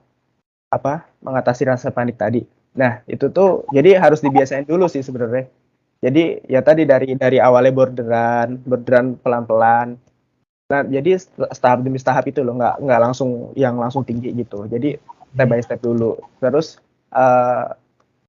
apa 0.71 1.07
mengatasi 1.23 1.63
rasa 1.67 1.89
panik 1.89 2.19
tadi. 2.19 2.43
Nah, 2.77 3.01
itu 3.09 3.31
tuh 3.33 3.65
jadi 3.73 3.97
harus 3.97 4.21
dibiasain 4.21 4.67
dulu 4.67 4.85
sih 4.85 5.01
sebenarnya. 5.01 5.49
Jadi 5.97 6.45
ya 6.45 6.61
tadi 6.61 6.85
dari 6.85 7.17
dari 7.17 7.41
awalnya 7.41 7.73
borderan, 7.73 8.61
borderan 8.61 9.17
pelan-pelan, 9.17 9.97
Nah, 10.67 10.83
jadi 10.83 11.15
tahap 11.63 11.79
demi 11.79 11.95
tahap 11.95 12.27
itu 12.27 12.43
loh, 12.43 12.59
nggak 12.59 12.83
nggak 12.83 12.99
langsung 12.99 13.55
yang 13.55 13.79
langsung 13.79 14.03
tinggi 14.03 14.35
gitu. 14.35 14.67
Jadi 14.67 14.99
step 15.31 15.47
by 15.47 15.63
step 15.63 15.79
dulu. 15.79 16.19
Terus 16.43 16.83
uh, 17.15 17.71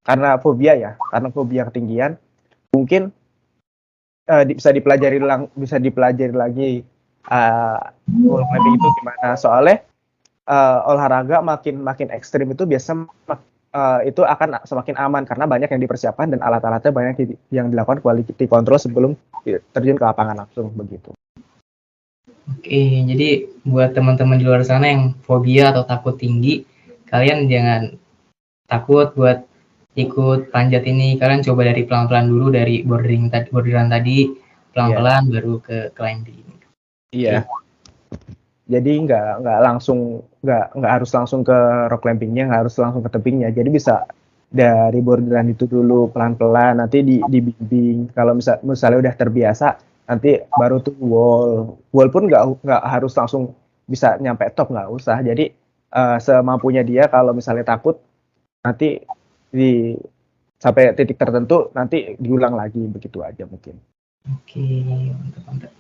karena 0.07 0.39
fobia 0.39 0.79
ya, 0.79 0.91
karena 1.11 1.29
fobia 1.35 1.67
ketinggian, 1.67 2.15
mungkin 2.71 3.11
uh, 4.31 4.43
di, 4.47 4.55
bisa 4.55 4.71
dipelajari 4.71 5.19
lang, 5.19 5.51
bisa 5.59 5.83
dipelajari 5.83 6.35
lagi 6.35 6.71
uh, 7.27 7.83
lebih 8.07 8.73
itu 8.79 8.89
gimana. 9.03 9.35
Soalnya 9.35 9.83
uh, 10.49 10.89
olahraga 10.89 11.45
makin 11.45 11.85
makin 11.85 12.09
ekstrim 12.09 12.49
itu 12.49 12.65
biasa 12.65 13.07
uh, 13.77 14.01
itu 14.03 14.25
akan 14.25 14.65
semakin 14.65 14.97
aman 14.97 15.23
karena 15.29 15.45
banyak 15.45 15.69
yang 15.69 15.83
dipersiapkan 15.85 16.33
dan 16.33 16.41
alat-alatnya 16.41 16.91
banyak 16.91 17.37
yang 17.53 17.69
dilakukan 17.69 18.01
quality 18.01 18.49
control 18.49 18.81
sebelum 18.81 19.13
terjun 19.45 19.97
ke 20.01 20.05
lapangan 20.05 20.45
langsung 20.45 20.73
begitu. 20.73 21.13
Oke, 22.49 23.05
jadi 23.05 23.45
buat 23.69 23.93
teman-teman 23.93 24.41
di 24.41 24.49
luar 24.49 24.65
sana 24.65 24.89
yang 24.89 25.13
fobia 25.21 25.69
atau 25.69 25.85
takut 25.85 26.17
tinggi, 26.17 26.65
kalian 27.05 27.45
jangan 27.45 27.93
takut 28.65 29.13
buat 29.13 29.45
ikut 29.93 30.49
panjat 30.49 30.89
ini. 30.89 31.21
Kalian 31.21 31.45
coba 31.45 31.69
dari 31.69 31.85
pelan-pelan 31.85 32.25
dulu 32.25 32.49
dari 32.49 32.81
bordering 32.89 33.29
tadi, 33.29 33.53
borderan 33.53 33.93
tadi, 33.93 34.33
pelan-pelan 34.73 35.29
yeah. 35.29 35.33
baru 35.37 35.55
ke 35.61 35.79
climbing. 35.93 36.49
Iya. 37.13 37.45
Yeah. 37.45 37.45
Jadi 38.69 38.93
nggak 39.09 39.41
nggak 39.41 39.59
langsung 39.65 40.21
nggak 40.45 40.77
nggak 40.77 40.93
harus 41.01 41.11
langsung 41.17 41.41
ke 41.41 41.59
rock 41.89 42.05
climbingnya, 42.05 42.53
nggak 42.53 42.61
harus 42.69 42.77
langsung 42.77 43.01
ke 43.01 43.11
tebingnya. 43.11 43.49
Jadi 43.49 43.69
bisa 43.73 44.05
dari 44.49 45.01
borderan 45.01 45.49
itu 45.49 45.65
dulu 45.65 46.13
pelan-pelan, 46.13 46.85
nanti 46.85 47.01
di 47.01 47.17
dibimbing. 47.25 48.13
Kalau 48.13 48.37
misal 48.37 48.61
misalnya 48.61 49.09
udah 49.09 49.15
terbiasa, 49.17 49.69
nanti 50.05 50.37
baru 50.53 50.85
tuh 50.85 50.93
wall. 51.01 51.81
Wall 51.97 52.13
pun 52.13 52.29
nggak 52.29 52.61
nggak 52.61 52.83
harus 52.85 53.17
langsung 53.17 53.57
bisa 53.89 54.21
nyampe 54.21 54.45
top 54.53 54.69
nggak 54.69 54.89
usah. 54.93 55.17
Jadi 55.25 55.49
uh, 55.97 56.21
semampunya 56.21 56.85
dia 56.85 57.09
kalau 57.09 57.33
misalnya 57.33 57.65
takut 57.65 57.97
nanti 58.61 59.01
di 59.49 59.97
sampai 60.61 60.93
titik 60.93 61.17
tertentu 61.17 61.73
nanti 61.73 62.21
diulang 62.21 62.53
lagi. 62.53 62.85
Begitu 62.85 63.25
aja 63.25 63.49
mungkin. 63.49 63.81
Oke 64.29 64.85
mantap 65.17 65.43
mantap 65.49 65.73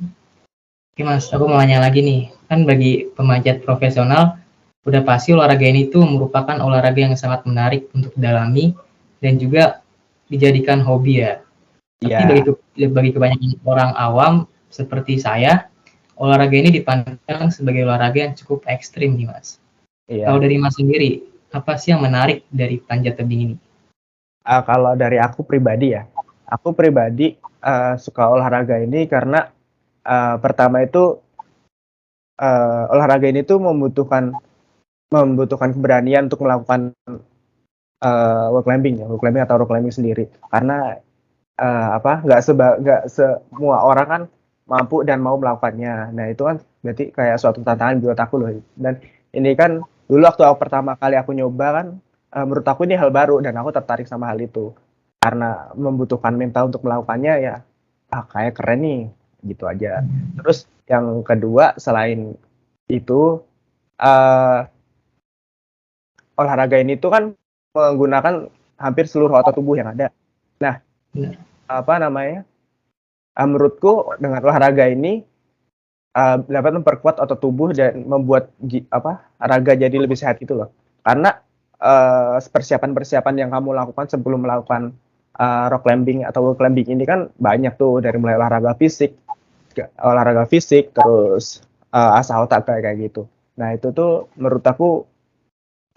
oke 0.98 1.06
mas 1.06 1.30
aku 1.30 1.46
mau 1.46 1.62
nanya 1.62 1.78
lagi 1.78 2.02
nih 2.02 2.34
kan 2.50 2.66
bagi 2.66 3.06
pemanjat 3.14 3.62
profesional 3.62 4.34
udah 4.82 5.06
pasti 5.06 5.30
olahraga 5.30 5.62
ini 5.62 5.86
tuh 5.94 6.02
merupakan 6.02 6.58
olahraga 6.58 7.06
yang 7.06 7.14
sangat 7.14 7.46
menarik 7.46 7.86
untuk 7.94 8.10
didalami 8.18 8.74
dan 9.22 9.38
juga 9.38 9.78
dijadikan 10.26 10.82
hobi 10.82 11.22
ya 11.22 11.38
tapi 11.98 12.14
yeah. 12.14 12.30
bagi, 12.30 12.86
bagi 12.90 13.10
kebanyakan 13.10 13.58
orang 13.66 13.90
awam 13.98 14.34
seperti 14.70 15.18
saya, 15.18 15.66
olahraga 16.14 16.54
ini 16.54 16.70
dipandang 16.70 17.50
sebagai 17.50 17.82
olahraga 17.82 18.22
yang 18.22 18.34
cukup 18.38 18.62
ekstrim 18.70 19.18
nih 19.18 19.26
mas. 19.26 19.58
Yeah. 20.06 20.30
Kalau 20.30 20.38
dari 20.38 20.62
mas 20.62 20.78
sendiri, 20.78 21.26
apa 21.50 21.74
sih 21.74 21.90
yang 21.90 22.06
menarik 22.06 22.46
dari 22.54 22.78
panjat 22.78 23.18
tebing 23.18 23.50
ini? 23.50 23.56
Uh, 24.46 24.62
kalau 24.62 24.94
dari 24.94 25.18
aku 25.18 25.42
pribadi 25.42 25.98
ya, 25.98 26.06
aku 26.46 26.70
pribadi 26.70 27.34
uh, 27.66 27.98
suka 27.98 28.30
olahraga 28.30 28.78
ini 28.78 29.10
karena 29.10 29.50
uh, 30.08 30.40
pertama 30.40 30.80
itu 30.80 31.20
uh, 32.40 32.82
olahraga 32.88 33.28
ini 33.28 33.44
tuh 33.44 33.60
membutuhkan 33.60 34.32
membutuhkan 35.12 35.72
keberanian 35.76 36.28
untuk 36.28 36.44
melakukan 36.44 36.92
uh, 38.04 38.46
wall 38.52 38.64
climbing 38.64 39.00
ya, 39.00 39.06
wall 39.08 39.20
climbing 39.20 39.44
atau 39.44 39.60
rock 39.60 39.68
climbing 39.68 39.92
sendiri. 39.92 40.28
Karena 40.48 40.96
uh, 41.60 41.88
apa 42.00 42.24
nggak 42.24 42.40
seba 42.40 42.76
nggak 42.80 43.02
semua 43.12 43.84
orang 43.84 44.06
kan 44.08 44.22
mampu 44.68 45.00
dan 45.04 45.24
mau 45.24 45.36
melakukannya. 45.40 46.12
Nah 46.12 46.26
itu 46.28 46.44
kan 46.44 46.60
berarti 46.84 47.10
kayak 47.12 47.40
suatu 47.40 47.64
tantangan 47.64 48.00
buat 48.04 48.18
aku 48.20 48.34
loh. 48.36 48.50
Dan 48.76 49.00
ini 49.32 49.56
kan 49.56 49.80
dulu 50.08 50.24
waktu 50.24 50.44
aku 50.44 50.56
pertama 50.60 50.96
kali 50.96 51.16
aku 51.16 51.32
nyoba 51.32 51.66
kan, 51.80 51.86
uh, 52.36 52.44
menurut 52.44 52.66
aku 52.68 52.84
ini 52.84 52.96
hal 53.00 53.08
baru 53.08 53.40
dan 53.40 53.56
aku 53.56 53.72
tertarik 53.72 54.04
sama 54.04 54.28
hal 54.28 54.38
itu. 54.40 54.72
Karena 55.18 55.72
membutuhkan 55.74 56.36
mental 56.36 56.70
untuk 56.70 56.84
melakukannya 56.86 57.34
ya, 57.42 57.56
ah 58.12 58.24
kayak 58.28 58.54
keren 58.54 58.80
nih, 58.86 59.00
gitu 59.44 59.64
aja. 59.68 60.02
Terus 60.42 60.66
yang 60.88 61.22
kedua 61.22 61.76
selain 61.76 62.34
itu 62.88 63.44
uh, 64.00 64.60
olahraga 66.38 66.78
ini 66.80 66.96
tuh 66.96 67.10
kan 67.12 67.24
menggunakan 67.74 68.48
hampir 68.78 69.04
seluruh 69.10 69.42
otot 69.42 69.58
tubuh 69.58 69.76
yang 69.76 69.92
ada. 69.92 70.08
Nah, 70.62 70.80
apa 71.68 71.94
namanya? 72.00 72.46
Uh, 73.38 73.46
menurutku 73.46 74.18
dengan 74.18 74.42
olahraga 74.42 74.90
ini 74.90 75.22
uh, 76.18 76.42
dapat 76.42 76.82
memperkuat 76.82 77.22
otot 77.22 77.38
tubuh 77.38 77.70
dan 77.70 78.02
membuat 78.02 78.50
apa 78.90 79.22
raga 79.38 79.78
jadi 79.78 79.94
lebih 79.94 80.18
sehat 80.18 80.42
itu 80.42 80.58
loh. 80.58 80.74
Karena 81.06 81.38
persiapan-persiapan 82.50 83.34
uh, 83.34 83.40
yang 83.46 83.50
kamu 83.54 83.70
lakukan 83.70 84.10
sebelum 84.10 84.42
melakukan 84.42 84.98
uh, 85.38 85.70
rock 85.70 85.86
climbing 85.86 86.26
atau 86.26 86.42
wall 86.42 86.58
climbing 86.58 86.90
ini 86.90 87.06
kan 87.06 87.30
banyak 87.38 87.78
tuh 87.78 88.02
dari 88.02 88.18
mulai 88.18 88.34
olahraga 88.34 88.74
fisik, 88.74 89.14
olahraga 90.00 90.44
fisik, 90.50 90.90
terus 90.94 91.62
uh, 91.94 92.18
asal 92.18 92.44
otak 92.44 92.66
kayak 92.66 92.82
kayak 92.84 92.96
gitu. 93.10 93.22
Nah 93.58 93.74
itu 93.74 93.90
tuh 93.90 94.30
menurut 94.38 94.64
aku 94.64 95.04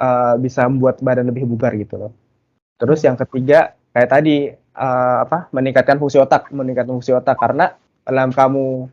uh, 0.02 0.36
bisa 0.42 0.66
membuat 0.66 1.00
badan 1.00 1.30
lebih 1.30 1.46
bugar 1.46 1.74
gitu 1.78 1.98
loh. 1.98 2.12
Terus 2.82 3.06
yang 3.06 3.18
ketiga 3.18 3.78
kayak 3.94 4.10
tadi 4.10 4.50
uh, 4.78 5.18
apa 5.26 5.52
meningkatkan 5.54 6.02
fungsi 6.02 6.18
otak, 6.18 6.50
meningkatkan 6.50 6.98
fungsi 6.98 7.14
otak 7.14 7.38
karena 7.38 7.78
dalam 8.02 8.34
kamu 8.34 8.90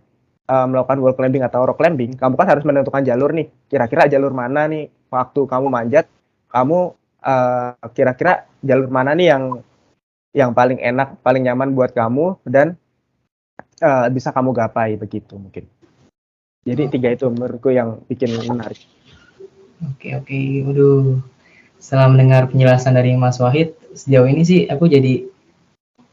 uh, 0.48 0.66
melakukan 0.68 0.98
wall 1.00 1.16
climbing 1.16 1.44
atau 1.44 1.64
rock 1.64 1.80
climbing, 1.80 2.16
kamu 2.16 2.34
kan 2.36 2.48
harus 2.48 2.64
menentukan 2.68 3.02
jalur 3.04 3.30
nih. 3.32 3.48
Kira-kira 3.68 4.08
jalur 4.08 4.36
mana 4.36 4.68
nih 4.68 4.92
waktu 5.08 5.40
kamu 5.48 5.66
manjat, 5.72 6.04
kamu 6.52 6.92
uh, 7.24 7.72
kira-kira 7.96 8.44
jalur 8.60 8.92
mana 8.92 9.16
nih 9.16 9.32
yang 9.32 9.44
yang 10.36 10.50
paling 10.52 10.76
enak, 10.78 11.16
paling 11.24 11.48
nyaman 11.48 11.72
buat 11.72 11.96
kamu 11.96 12.36
dan 12.44 12.76
uh, 13.82 14.06
bisa 14.12 14.30
kamu 14.34 14.50
gapai 14.54 14.98
begitu 14.98 15.38
mungkin. 15.38 15.66
Jadi 16.66 16.82
oh. 16.84 16.90
tiga 16.90 17.08
itu 17.14 17.26
menurutku 17.30 17.72
yang 17.72 18.02
bikin 18.04 18.34
menarik. 18.44 18.82
Oke 19.94 20.18
oke, 20.18 20.38
waduh. 20.66 21.22
Setelah 21.78 22.10
mendengar 22.10 22.50
penjelasan 22.50 22.98
dari 22.98 23.14
Mas 23.14 23.38
Wahid, 23.38 23.78
sejauh 23.94 24.26
ini 24.26 24.42
sih 24.42 24.66
aku 24.66 24.90
jadi 24.90 25.22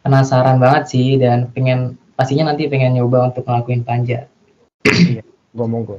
penasaran 0.05 0.62
banget 0.62 0.93
sih 0.93 1.17
dan 1.17 1.50
pengen 1.50 1.98
pastinya 2.13 2.53
nanti 2.53 2.69
pengen 2.69 2.93
nyoba 2.93 3.34
untuk 3.34 3.50
ngelakuin 3.50 3.81
panja. 3.81 4.29
Iya, 4.86 5.25
gue 5.25 5.67
monggo. 5.67 5.98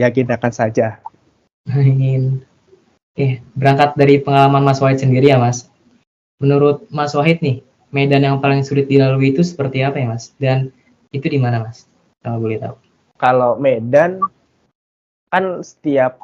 Yakin 0.00 0.32
akan 0.32 0.52
saja. 0.52 1.04
Ingin. 1.68 2.40
Eh, 3.14 3.44
berangkat 3.54 3.94
dari 3.94 4.18
pengalaman 4.18 4.64
Mas 4.64 4.80
Wahid 4.80 4.98
sendiri 4.98 5.30
ya 5.30 5.38
Mas. 5.38 5.70
Menurut 6.42 6.88
Mas 6.90 7.14
Wahid 7.14 7.44
nih, 7.44 7.62
medan 7.94 8.26
yang 8.26 8.42
paling 8.42 8.66
sulit 8.66 8.90
dilalui 8.90 9.30
itu 9.30 9.46
seperti 9.46 9.86
apa 9.86 10.02
ya 10.02 10.10
Mas? 10.10 10.34
Dan 10.34 10.74
itu 11.14 11.30
di 11.30 11.38
mana 11.38 11.62
Mas? 11.62 11.86
Kalau 12.26 12.42
boleh 12.42 12.58
tahu. 12.58 12.74
Kalau 13.14 13.54
medan 13.56 14.18
kan 15.30 15.62
setiap 15.62 16.18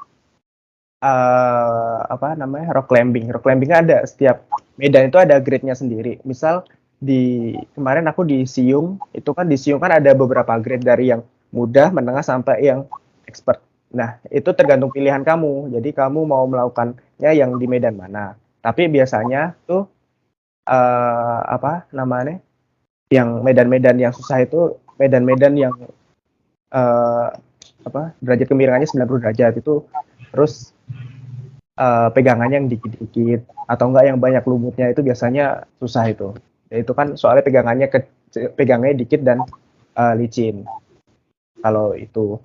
uh, 0.99 2.03
apa 2.11 2.35
namanya 2.35 2.75
rock 2.75 2.91
climbing, 2.91 3.31
rock 3.31 3.47
climbing 3.47 3.71
ada 3.71 4.03
setiap 4.03 4.43
medan 4.75 5.07
itu 5.07 5.19
ada 5.23 5.39
grade-nya 5.39 5.79
sendiri. 5.79 6.19
Misal 6.27 6.67
di 6.99 7.55
kemarin 7.73 8.11
aku 8.11 8.27
di 8.27 8.45
Siung 8.45 8.99
itu 9.15 9.31
kan 9.33 9.47
di 9.47 9.57
Siung 9.57 9.79
kan 9.79 9.95
ada 9.95 10.11
beberapa 10.13 10.59
grade 10.59 10.85
dari 10.85 11.15
yang 11.15 11.23
mudah, 11.55 11.95
menengah 11.95 12.27
sampai 12.27 12.67
yang 12.67 12.87
expert. 13.31 13.63
Nah, 13.91 14.23
itu 14.31 14.47
tergantung 14.55 14.91
pilihan 14.95 15.23
kamu. 15.27 15.75
Jadi 15.75 15.91
kamu 15.91 16.23
mau 16.23 16.47
melakukannya 16.47 17.31
yang 17.35 17.59
di 17.59 17.67
medan 17.67 17.99
mana. 17.99 18.39
Tapi 18.63 18.87
biasanya 18.87 19.59
tuh 19.67 19.89
uh, 20.67 21.41
apa 21.47 21.87
namanya? 21.95 22.43
Yang 23.11 23.43
medan-medan 23.43 23.97
yang 23.99 24.13
susah 24.15 24.43
itu 24.43 24.79
medan-medan 25.01 25.55
yang 25.57 25.75
uh, 26.75 27.29
apa? 27.87 28.13
derajat 28.21 28.47
kemiringannya 28.51 28.89
90 28.89 29.23
derajat 29.25 29.53
itu 29.57 29.85
terus 30.31 30.71
uh, 31.81 32.09
pegangannya 32.13 32.63
yang 32.63 32.71
dikit-dikit 32.71 33.49
atau 33.67 33.91
enggak 33.91 34.05
yang 34.13 34.19
banyak 34.21 34.45
lumutnya 34.47 34.93
itu 34.93 35.01
biasanya 35.03 35.67
susah 35.81 36.07
itu 36.11 36.37
ya 36.71 36.83
itu 36.83 36.93
kan 36.95 37.19
soalnya 37.19 37.43
pegangannya 37.43 37.91
ke 37.91 38.07
pegangnya 38.55 38.95
dikit 38.95 39.27
dan 39.27 39.43
uh, 39.99 40.15
licin 40.15 40.63
kalau 41.59 41.99
itu 41.99 42.39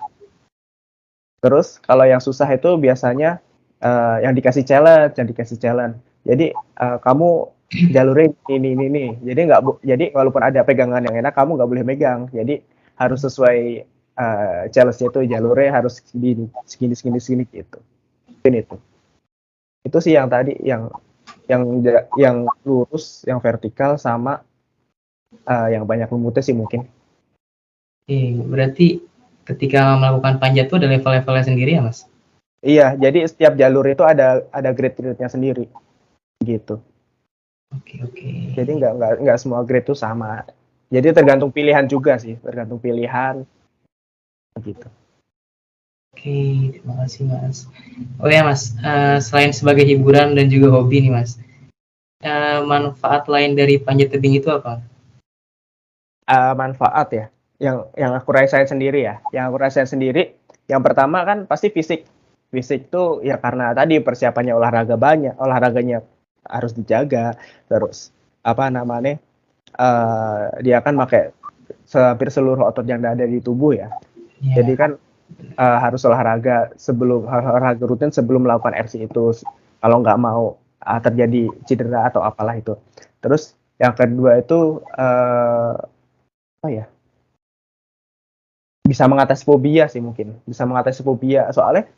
terus 1.43 1.77
kalau 1.85 2.09
yang 2.09 2.17
susah 2.17 2.49
itu 2.49 2.73
biasanya 2.81 3.37
uh, 3.85 4.17
yang 4.25 4.33
dikasih 4.33 4.65
challenge 4.65 5.13
yang 5.21 5.29
dikasih 5.29 5.61
challenge 5.61 6.01
jadi 6.25 6.57
uh, 6.81 6.97
kamu 7.05 7.53
jalurnya 7.95 8.33
ini 8.53 8.77
ini 8.77 8.85
ini 8.89 9.05
jadi 9.25 9.39
nggak 9.49 9.61
jadi 9.81 10.05
walaupun 10.13 10.41
ada 10.41 10.61
pegangan 10.61 11.01
yang 11.05 11.15
enak 11.19 11.33
kamu 11.33 11.57
nggak 11.57 11.69
boleh 11.69 11.85
megang 11.85 12.29
jadi 12.29 12.61
harus 12.95 13.25
sesuai 13.25 13.83
uh, 14.15 14.61
challenge 14.71 15.01
itu 15.01 15.19
jalurnya 15.27 15.71
harus 15.81 15.99
segini 15.99 16.47
segini 16.69 16.93
segini 16.93 17.19
segini 17.19 17.43
gitu 17.49 17.79
ini 18.45 18.61
itu 18.61 18.77
itu 19.85 19.97
sih 20.01 20.17
yang 20.17 20.29
tadi 20.29 20.57
yang 20.65 20.89
yang 21.45 21.63
yang 22.17 22.37
lurus, 22.65 23.21
yang 23.25 23.37
vertikal 23.37 23.97
sama 24.01 24.41
uh, 25.45 25.67
yang 25.69 25.85
banyak 25.85 26.09
lumutnya 26.09 26.41
sih 26.41 26.57
mungkin. 26.57 26.89
Oke, 28.05 28.19
berarti 28.45 28.87
ketika 29.45 29.97
melakukan 29.97 30.41
panjat 30.41 30.69
itu 30.69 30.75
ada 30.77 30.89
level-levelnya 30.89 31.45
sendiri 31.45 31.71
ya, 31.77 31.81
Mas? 31.85 32.09
Iya, 32.65 32.97
jadi 32.97 33.29
setiap 33.29 33.53
jalur 33.57 33.85
itu 33.85 34.01
ada 34.01 34.41
ada 34.49 34.69
grade-grade-nya 34.73 35.29
sendiri. 35.29 35.69
Gitu. 36.41 36.81
Oke, 37.75 37.95
oke. 38.03 38.29
Jadi 38.55 38.71
nggak 38.79 38.93
nggak 38.95 39.11
nggak 39.25 39.37
semua 39.39 39.61
grade 39.67 39.87
itu 39.87 39.95
sama. 39.97 40.47
Jadi 40.87 41.11
tergantung 41.11 41.51
pilihan 41.51 41.83
juga 41.89 42.15
sih, 42.15 42.37
tergantung 42.39 42.79
pilihan. 42.79 43.43
Gitu. 44.61 44.87
Oke, 46.15 46.71
terima 46.79 46.95
kasih 47.03 47.27
Mas. 47.27 47.67
Oh 48.23 48.31
ya 48.31 48.47
Mas, 48.47 48.71
uh, 48.79 49.19
selain 49.19 49.51
sebagai 49.51 49.83
hiburan 49.83 50.31
dan 50.31 50.47
juga 50.47 50.71
hobi 50.71 51.03
nih 51.03 51.11
Mas, 51.11 51.35
uh, 52.23 52.63
manfaat 52.63 53.27
lain 53.27 53.51
dari 53.59 53.75
panjat 53.75 54.15
tebing 54.15 54.39
itu 54.39 54.47
apa? 54.47 54.79
Uh, 56.25 56.55
manfaat 56.55 57.07
ya, 57.11 57.25
yang 57.59 57.91
yang 57.99 58.15
aku 58.15 58.31
rasain 58.31 58.63
sendiri 58.63 59.03
ya, 59.03 59.19
yang 59.35 59.51
aku 59.51 59.59
rasain 59.59 59.91
sendiri, 59.91 60.39
yang 60.71 60.79
pertama 60.79 61.27
kan 61.27 61.43
pasti 61.43 61.67
fisik. 61.67 62.07
Fisik 62.47 62.87
tuh 62.87 63.19
ya 63.19 63.35
karena 63.35 63.75
tadi 63.75 63.99
persiapannya 63.99 64.55
olahraga 64.55 64.95
banyak, 64.95 65.35
olahraganya 65.35 65.99
harus 66.47 66.71
dijaga, 66.73 67.35
terus 67.67 68.13
apa 68.45 68.69
namanya, 68.69 69.17
uh, 69.77 70.53
dia 70.61 70.79
kan 70.81 70.93
pakai 70.95 71.33
hampir 71.93 72.29
seluruh 72.29 72.65
otot 72.65 72.85
yang 72.85 73.01
ada 73.05 73.25
di 73.25 73.41
tubuh 73.41 73.73
ya. 73.77 73.89
Yeah. 74.41 74.61
Jadi 74.61 74.73
kan 74.77 74.91
uh, 75.57 75.77
harus 75.81 76.01
olahraga 76.05 76.73
sebelum 76.77 77.25
olahraga 77.25 77.83
rutin 77.85 78.11
sebelum 78.13 78.45
melakukan 78.45 78.75
RC 78.75 79.09
itu 79.09 79.33
kalau 79.81 79.97
nggak 80.01 80.19
mau 80.21 80.57
uh, 80.81 80.99
terjadi 81.01 81.49
cedera 81.65 82.09
atau 82.09 82.21
apalah 82.21 82.57
itu. 82.57 82.77
Terus 83.21 83.57
yang 83.81 83.93
kedua 83.97 84.39
itu 84.39 84.81
uh, 84.95 85.73
apa 86.61 86.69
ya? 86.69 86.85
Bisa 88.85 89.09
mengatasi 89.09 89.41
fobia 89.41 89.89
sih 89.89 89.97
mungkin. 89.97 90.37
Bisa 90.45 90.61
mengatasi 90.69 91.01
fobia 91.01 91.49
soalnya 91.49 91.89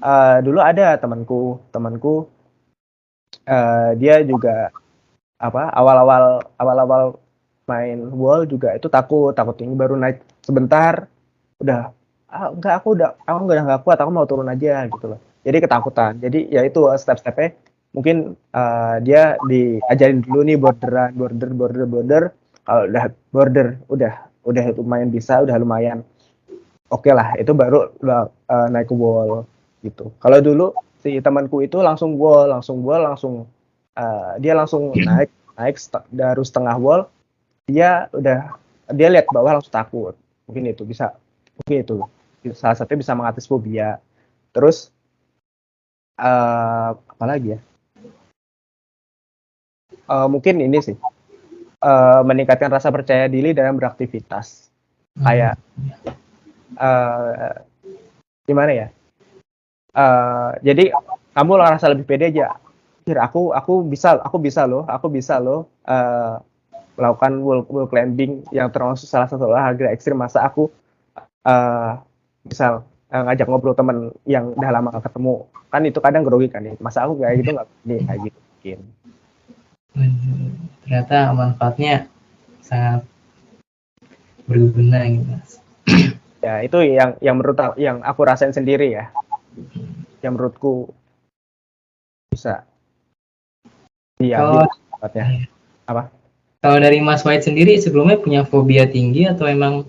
uh, 0.00 0.38
dulu 0.44 0.60
ada 0.60 0.96
temanku, 1.00 1.60
temanku 1.72 2.28
uh, 3.46 3.90
dia 3.96 4.22
juga 4.24 4.70
apa 5.40 5.72
awal-awal 5.72 6.44
awal-awal 6.60 7.02
main 7.64 7.98
wall 8.12 8.44
juga 8.44 8.76
itu 8.76 8.90
takut 8.90 9.32
takut 9.32 9.56
tinggi 9.56 9.72
baru 9.78 9.96
naik 9.96 10.20
sebentar 10.44 11.06
udah 11.62 11.94
ah, 12.30 12.48
enggak 12.50 12.74
aku 12.82 12.88
udah 12.98 13.08
aku 13.24 13.38
udah 13.46 13.64
nggak 13.64 13.82
kuat 13.86 13.98
aku 14.00 14.10
mau 14.10 14.26
turun 14.26 14.48
aja 14.50 14.86
gitu 14.86 15.06
loh. 15.16 15.20
Jadi 15.40 15.56
ketakutan. 15.64 16.12
Jadi 16.20 16.52
ya 16.52 16.60
itu 16.64 16.84
step-stepnya 17.00 17.56
mungkin 17.90 18.38
uh, 18.54 18.96
dia 19.02 19.34
diajarin 19.48 20.22
dulu 20.22 20.40
nih 20.46 20.56
borderan 20.60 21.10
border 21.16 21.50
border 21.56 21.84
border. 21.88 22.22
Kalau 22.60 22.82
udah 22.86 23.04
border 23.32 23.66
udah 23.88 24.12
udah 24.44 24.64
lumayan 24.76 25.08
bisa 25.10 25.42
udah 25.42 25.56
lumayan 25.58 26.04
oke 26.90 27.06
okay 27.06 27.12
lah 27.12 27.34
itu 27.36 27.52
baru 27.52 27.92
uh, 28.04 28.66
naik 28.68 28.88
ke 28.90 28.94
wall 28.94 29.48
gitu. 29.80 30.12
Kalau 30.20 30.38
dulu 30.44 30.66
si 31.00 31.18
temanku 31.20 31.64
itu 31.64 31.80
langsung 31.80 32.16
wall 32.20 32.48
langsung 32.48 32.84
wall 32.84 33.02
langsung 33.02 33.34
uh, 33.96 34.36
dia 34.36 34.52
langsung 34.52 34.92
naik 34.92 35.32
naik 35.56 35.76
dari 36.12 36.42
setengah 36.44 36.76
wall 36.76 37.08
dia 37.68 38.10
udah 38.12 38.54
dia 38.90 39.08
lihat 39.08 39.30
bawah 39.30 39.58
langsung 39.58 39.72
takut. 39.74 40.14
Mungkin 40.50 40.74
itu 40.74 40.82
bisa 40.82 41.14
mungkin 41.62 41.78
itu 41.86 41.94
salah 42.56 42.74
satunya 42.74 43.02
bisa 43.06 43.14
mengatasi 43.14 43.46
fobia. 43.46 44.02
Terus 44.50 44.90
uh, 46.18 46.98
apa 46.98 47.24
lagi 47.24 47.54
ya? 47.54 47.60
Uh, 50.10 50.26
mungkin 50.26 50.58
ini 50.58 50.82
sih 50.82 50.98
uh, 51.86 52.20
meningkatkan 52.26 52.66
rasa 52.66 52.90
percaya 52.90 53.30
diri 53.30 53.54
dalam 53.54 53.78
beraktivitas. 53.78 54.70
Hmm. 55.10 55.26
kayak 55.26 55.54
uh, 56.78 57.50
gimana 58.46 58.70
ya 58.70 58.86
uh, 60.00 60.50
jadi 60.64 60.94
kamu 61.36 61.52
rasa 61.60 61.92
lebih 61.92 62.08
pede 62.08 62.32
aja. 62.32 62.56
Aku 63.10 63.50
aku 63.50 63.82
bisa 63.82 64.22
aku 64.22 64.38
bisa 64.38 64.68
loh 64.70 64.86
aku 64.86 65.10
bisa 65.10 65.42
loh 65.42 65.66
uh, 65.88 66.38
melakukan 66.94 67.32
wall, 67.42 67.60
wall 67.66 67.88
climbing 67.90 68.44
yang 68.54 68.70
termasuk 68.70 69.08
salah 69.08 69.26
satu 69.26 69.50
olahraga 69.50 69.90
ekstrim 69.90 70.20
masa 70.20 70.46
aku. 70.46 70.70
Uh, 71.40 71.96
misal 72.44 72.84
uh, 73.10 73.22
ngajak 73.26 73.48
ngobrol 73.48 73.72
temen 73.74 74.12
yang 74.28 74.52
udah 74.54 74.70
lama 74.70 74.94
gak 74.94 75.10
ketemu. 75.10 75.34
Kan 75.70 75.82
itu 75.86 75.98
kadang 75.98 76.22
grogi 76.22 76.48
kan 76.50 76.62
nih 76.62 76.76
masa 76.78 77.06
aku 77.06 77.18
kayak 77.18 77.42
gitu 77.42 77.50
nggak 77.56 77.68
nih 77.88 77.98
kayak 78.04 78.20
gitu 78.28 78.38
mungkin. 78.38 78.78
Ternyata 80.86 81.18
manfaatnya 81.34 81.94
sangat 82.62 83.02
berguna 84.46 84.98
gitu 85.08 85.24
mas. 85.26 85.50
Ya 86.40 86.62
itu 86.62 86.78
yang 86.84 87.16
yang 87.18 87.36
menurut 87.36 87.58
yang 87.80 88.04
aku 88.06 88.22
rasain 88.24 88.54
sendiri 88.54 88.92
ya 88.92 89.10
yang 90.20 90.36
menurutku 90.36 90.92
bisa. 92.30 92.64
Iya 94.20 94.36
kalau, 94.36 94.64
iya. 95.16 95.48
apa? 95.88 96.02
Kalau 96.60 96.76
dari 96.76 97.00
Mas 97.00 97.24
White 97.24 97.48
sendiri 97.48 97.80
sebelumnya 97.80 98.20
punya 98.20 98.44
fobia 98.44 98.84
tinggi 98.84 99.24
atau 99.24 99.48
emang 99.48 99.88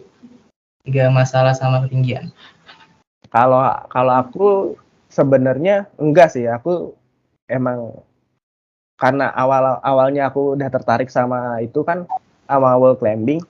nggak 0.87 1.11
masalah 1.11 1.51
sama 1.51 1.83
ketinggian? 1.85 2.31
Kalau 3.27 3.59
kalau 3.91 4.13
aku 4.15 4.47
sebenarnya 5.11 5.91
enggak 5.99 6.31
sih, 6.31 6.47
aku 6.47 6.95
emang 7.51 7.91
karena 8.95 9.33
awal 9.35 9.83
awalnya 9.83 10.31
aku 10.31 10.55
udah 10.55 10.69
tertarik 10.71 11.11
sama 11.11 11.59
itu 11.59 11.83
kan 11.83 12.07
sama 12.47 12.79
wall 12.79 12.95
climbing, 12.95 13.43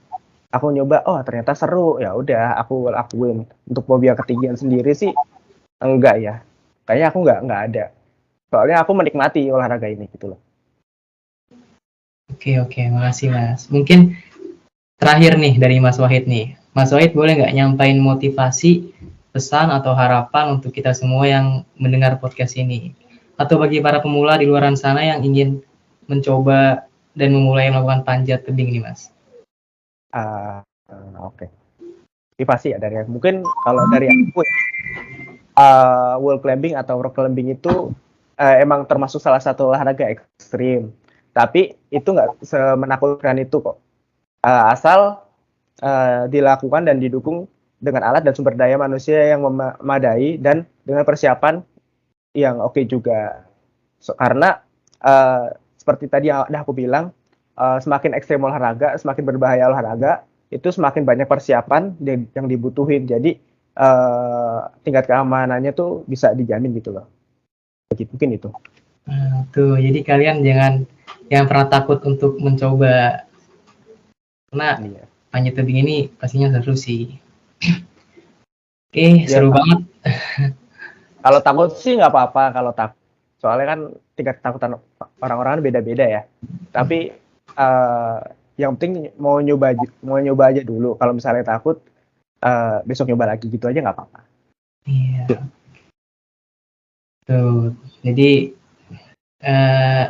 aku 0.50 0.74
nyoba 0.74 1.06
oh 1.06 1.22
ternyata 1.22 1.54
seru. 1.54 2.02
Ya 2.02 2.18
udah 2.18 2.58
aku 2.58 2.90
lakuin. 2.90 3.46
Untuk 3.70 3.86
fobia 3.86 4.18
ketinggian 4.18 4.58
sendiri 4.58 4.98
sih 4.98 5.14
enggak 5.82 6.16
ya 6.22 6.36
kayaknya 6.86 7.08
aku 7.10 7.20
enggak 7.26 7.40
enggak 7.42 7.62
ada 7.68 7.86
soalnya 8.54 8.78
aku 8.86 8.92
menikmati 8.94 9.50
olahraga 9.50 9.90
ini 9.90 10.06
gitu 10.14 10.36
loh 10.36 10.40
Oke 12.32 12.58
oke, 12.64 12.80
makasih 12.90 13.28
Mas. 13.28 13.68
Mungkin 13.68 14.16
terakhir 14.96 15.36
nih 15.36 15.60
dari 15.60 15.84
Mas 15.84 16.00
Wahid 16.00 16.32
nih. 16.32 16.56
Mas 16.72 16.96
Wahid 16.96 17.12
boleh 17.12 17.36
nggak 17.36 17.54
nyampain 17.54 18.00
motivasi, 18.00 18.96
pesan 19.36 19.68
atau 19.68 19.92
harapan 19.92 20.56
untuk 20.56 20.72
kita 20.72 20.96
semua 20.96 21.28
yang 21.28 21.68
mendengar 21.76 22.16
podcast 22.24 22.56
ini? 22.56 22.96
Atau 23.36 23.60
bagi 23.60 23.84
para 23.84 24.00
pemula 24.00 24.40
di 24.40 24.48
luar 24.48 24.64
sana 24.80 25.04
yang 25.04 25.20
ingin 25.28 25.60
mencoba 26.08 26.88
dan 27.12 27.36
memulai 27.36 27.68
melakukan 27.68 28.08
panjat 28.08 28.48
tebing 28.48 28.72
nih 28.72 28.84
Mas? 28.90 29.12
Uh, 30.16 30.64
Oke. 31.20 31.46
Okay. 31.46 31.50
Motivasi 32.40 32.68
ya 32.74 32.80
dari 32.82 33.06
mungkin 33.06 33.46
kalau 33.68 33.86
dari 33.92 34.10
aku 34.10 34.42
ya, 34.42 34.56
uh, 35.56 36.16
wall 36.20 36.40
climbing 36.40 36.78
atau 36.78 37.00
rock 37.00 37.18
climbing 37.18 37.56
itu 37.56 37.92
uh, 38.38 38.56
emang 38.60 38.86
termasuk 38.86 39.20
salah 39.20 39.40
satu 39.40 39.72
olahraga 39.72 40.08
ekstrim 40.08 40.92
tapi 41.32 41.76
itu 41.92 42.10
nggak 42.12 42.44
semenakutkan 42.44 43.40
itu 43.40 43.64
kok. 43.64 43.80
Uh, 44.44 44.74
asal 44.74 45.24
uh, 45.80 46.28
dilakukan 46.28 46.84
dan 46.84 47.00
didukung 47.00 47.48
dengan 47.82 48.06
alat 48.06 48.22
dan 48.22 48.36
sumber 48.36 48.54
daya 48.54 48.76
manusia 48.76 49.32
yang 49.32 49.42
memadai 49.48 50.38
dan 50.38 50.68
dengan 50.84 51.08
persiapan 51.08 51.64
yang 52.36 52.60
oke 52.60 52.76
okay 52.76 52.84
juga. 52.86 53.48
So, 54.04 54.14
karena 54.18 54.60
uh, 55.02 55.56
seperti 55.80 56.12
tadi 56.12 56.30
yang 56.30 56.46
udah 56.46 56.62
aku 56.62 56.74
bilang, 56.76 57.16
uh, 57.58 57.80
semakin 57.80 58.14
ekstrem 58.18 58.44
olahraga, 58.44 58.98
semakin 59.00 59.24
berbahaya 59.24 59.72
olahraga, 59.72 60.26
itu 60.52 60.68
semakin 60.68 61.08
banyak 61.08 61.28
persiapan 61.30 61.96
yang 62.36 62.46
dibutuhin. 62.46 63.08
Jadi 63.08 63.40
uh, 63.78 64.68
tingkat 64.84 65.08
keamanannya 65.08 65.72
tuh 65.72 66.04
bisa 66.08 66.34
dijamin 66.36 66.76
gitu 66.76 66.96
loh. 66.96 67.08
Mungkin 67.92 68.36
itu. 68.36 68.50
Nah, 69.08 69.44
tuh, 69.52 69.76
jadi 69.76 70.00
kalian 70.06 70.46
jangan 70.46 70.74
yang 71.28 71.46
pernah 71.48 71.68
takut 71.68 72.00
untuk 72.08 72.40
mencoba. 72.40 73.28
Karena 74.52 74.70
iya. 74.84 75.04
panjat 75.32 75.54
tebing 75.56 75.80
ini 75.84 75.96
pastinya 76.12 76.52
seru 76.52 76.76
sih. 76.76 77.16
Oke 78.92 79.00
okay, 79.00 79.12
ya, 79.24 79.40
seru 79.40 79.56
banget. 79.56 79.80
Kalau 81.24 81.40
takut 81.40 81.70
sih 81.78 82.02
nggak 82.02 82.10
apa-apa 82.10 82.50
kalau 82.50 82.74
tak 82.74 82.98
soalnya 83.38 83.78
kan 83.78 83.80
tingkat 84.18 84.42
ketakutan 84.42 84.82
orang-orang 85.22 85.62
kan 85.62 85.62
beda-beda 85.62 86.06
ya. 86.10 86.22
Tapi 86.74 87.14
uh, 87.62 88.26
yang 88.58 88.74
penting 88.74 89.14
mau 89.22 89.38
nyoba 89.38 89.78
mau 90.02 90.18
nyoba 90.18 90.50
aja 90.50 90.66
dulu. 90.66 90.98
Kalau 90.98 91.14
misalnya 91.14 91.46
takut 91.46 91.78
uh, 92.42 92.82
besok 92.84 93.08
nyoba 93.08 93.38
lagi 93.38 93.48
gitu 93.48 93.70
aja 93.70 93.80
nggak 93.80 93.96
apa-apa. 93.96 94.20
Iya. 94.90 95.24
Tuh 97.30 97.78
jadi 98.02 98.30
uh, 99.46 100.06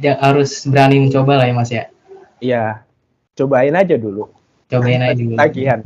ya, 0.00 0.12
harus 0.18 0.64
berani 0.64 1.04
mencoba 1.04 1.40
lah 1.40 1.46
ya 1.46 1.54
mas 1.54 1.70
ya? 1.70 1.84
Iya. 2.40 2.64
Cobain 3.36 3.76
aja 3.76 3.94
dulu. 4.00 4.32
Cobain 4.68 5.04
aja 5.04 5.20
dulu. 5.20 5.36
Tagihan. 5.36 5.80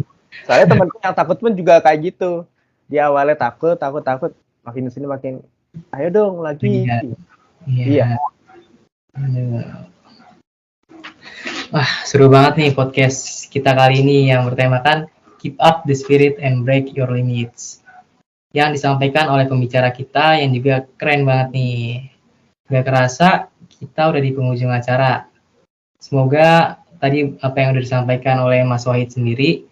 Soalnya 0.46 0.66
temanku 0.74 0.96
yang 0.98 1.14
takut 1.14 1.38
pun 1.38 1.52
juga 1.54 1.78
kayak 1.82 2.14
gitu. 2.14 2.46
Di 2.87 2.98
awalnya 3.02 3.38
takut 3.38 3.78
takut 3.78 4.02
takut. 4.02 4.32
Makin 4.64 4.88
sini 4.88 5.04
makin 5.04 5.44
ayo 5.92 6.08
dong 6.08 6.40
lagi. 6.40 6.87
Iya, 6.87 7.02
iya. 7.68 7.84
iya. 7.94 8.06
wah 11.74 11.90
seru 12.06 12.26
banget 12.26 12.54
nih 12.58 12.70
podcast 12.74 13.46
kita 13.50 13.74
kali 13.74 14.02
ini 14.02 14.30
yang 14.30 14.46
bertemakan 14.46 15.06
keep 15.44 15.61
up 15.61 15.85
the 15.85 15.92
spirit 15.92 16.40
and 16.40 16.64
break 16.64 16.96
your 16.96 17.12
limits 17.12 17.85
yang 18.57 18.72
disampaikan 18.72 19.28
oleh 19.28 19.44
pembicara 19.44 19.92
kita 19.92 20.40
yang 20.40 20.57
juga 20.57 20.88
keren 20.96 21.28
banget 21.28 21.48
nih 21.52 22.09
Gak 22.64 22.88
kerasa 22.88 23.52
kita 23.68 24.09
udah 24.09 24.22
di 24.24 24.33
penghujung 24.33 24.72
acara. 24.72 25.28
Semoga 26.00 26.80
tadi 26.96 27.37
apa 27.44 27.57
yang 27.61 27.76
sudah 27.76 27.85
disampaikan 27.85 28.40
oleh 28.40 28.64
Mas 28.64 28.88
Wahid 28.88 29.12
sendiri 29.12 29.68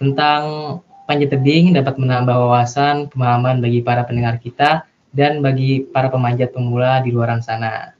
tentang 0.00 0.80
panjat 1.04 1.36
tebing 1.36 1.76
dapat 1.76 2.00
menambah 2.00 2.32
wawasan, 2.32 3.12
pemahaman 3.12 3.60
bagi 3.60 3.84
para 3.84 4.08
pendengar 4.08 4.40
kita 4.40 4.88
dan 5.12 5.44
bagi 5.44 5.84
para 5.84 6.08
pemanjat 6.08 6.56
pemula 6.56 7.04
di 7.04 7.12
luar 7.12 7.36
sana. 7.44 7.92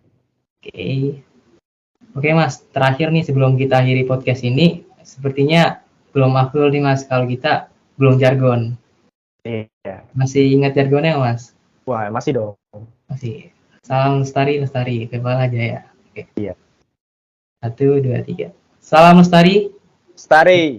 Oke. 0.00 0.72
Okay. 0.72 0.98
Oke 2.16 2.28
okay, 2.28 2.32
Mas, 2.32 2.64
terakhir 2.72 3.12
nih 3.12 3.24
sebelum 3.24 3.60
kita 3.60 3.84
akhiri 3.84 4.08
podcast 4.08 4.44
ini, 4.44 4.84
sepertinya 5.04 5.81
belum 6.12 6.36
afdol 6.36 6.68
nih 6.70 6.84
Mas 6.84 7.08
kalau 7.08 7.24
kita 7.24 7.72
belum 7.96 8.20
jargon. 8.20 8.76
Iya. 9.42 10.06
Masih 10.14 10.54
ingat 10.54 10.76
jargonnya 10.76 11.18
Mas? 11.18 11.56
Wah, 11.88 12.12
masih 12.12 12.32
dong. 12.36 12.54
Masih. 13.10 13.50
Salam 13.82 14.22
lestari, 14.22 14.62
lestari. 14.62 15.10
Kepala 15.10 15.50
aja 15.50 15.58
ya. 15.58 15.80
Oke. 16.12 16.30
Iya. 16.38 16.54
Satu, 17.58 17.98
dua, 17.98 18.22
tiga. 18.22 18.54
Salam 18.78 19.18
lestari. 19.18 19.74
Lestari. 20.14 20.78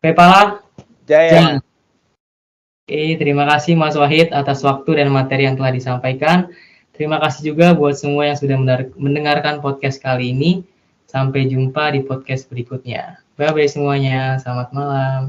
Kepala. 0.00 0.64
Jaya. 1.04 1.60
Oke, 2.86 3.20
terima 3.20 3.44
kasih 3.46 3.76
Mas 3.76 3.94
Wahid 3.94 4.32
atas 4.32 4.64
waktu 4.64 4.98
dan 4.98 5.12
materi 5.12 5.46
yang 5.46 5.58
telah 5.58 5.74
disampaikan. 5.74 6.50
Terima 6.96 7.20
kasih 7.22 7.54
juga 7.54 7.72
buat 7.76 7.94
semua 7.94 8.28
yang 8.28 8.38
sudah 8.38 8.56
mendengarkan 8.96 9.62
podcast 9.62 10.00
kali 10.00 10.32
ini. 10.32 10.64
Sampai 11.10 11.50
jumpa 11.50 11.90
di 11.94 12.06
podcast 12.06 12.46
berikutnya. 12.46 13.18
Bye-bye 13.38 13.70
semuanya. 13.70 14.38
Selamat 14.42 14.68
malam. 14.74 15.22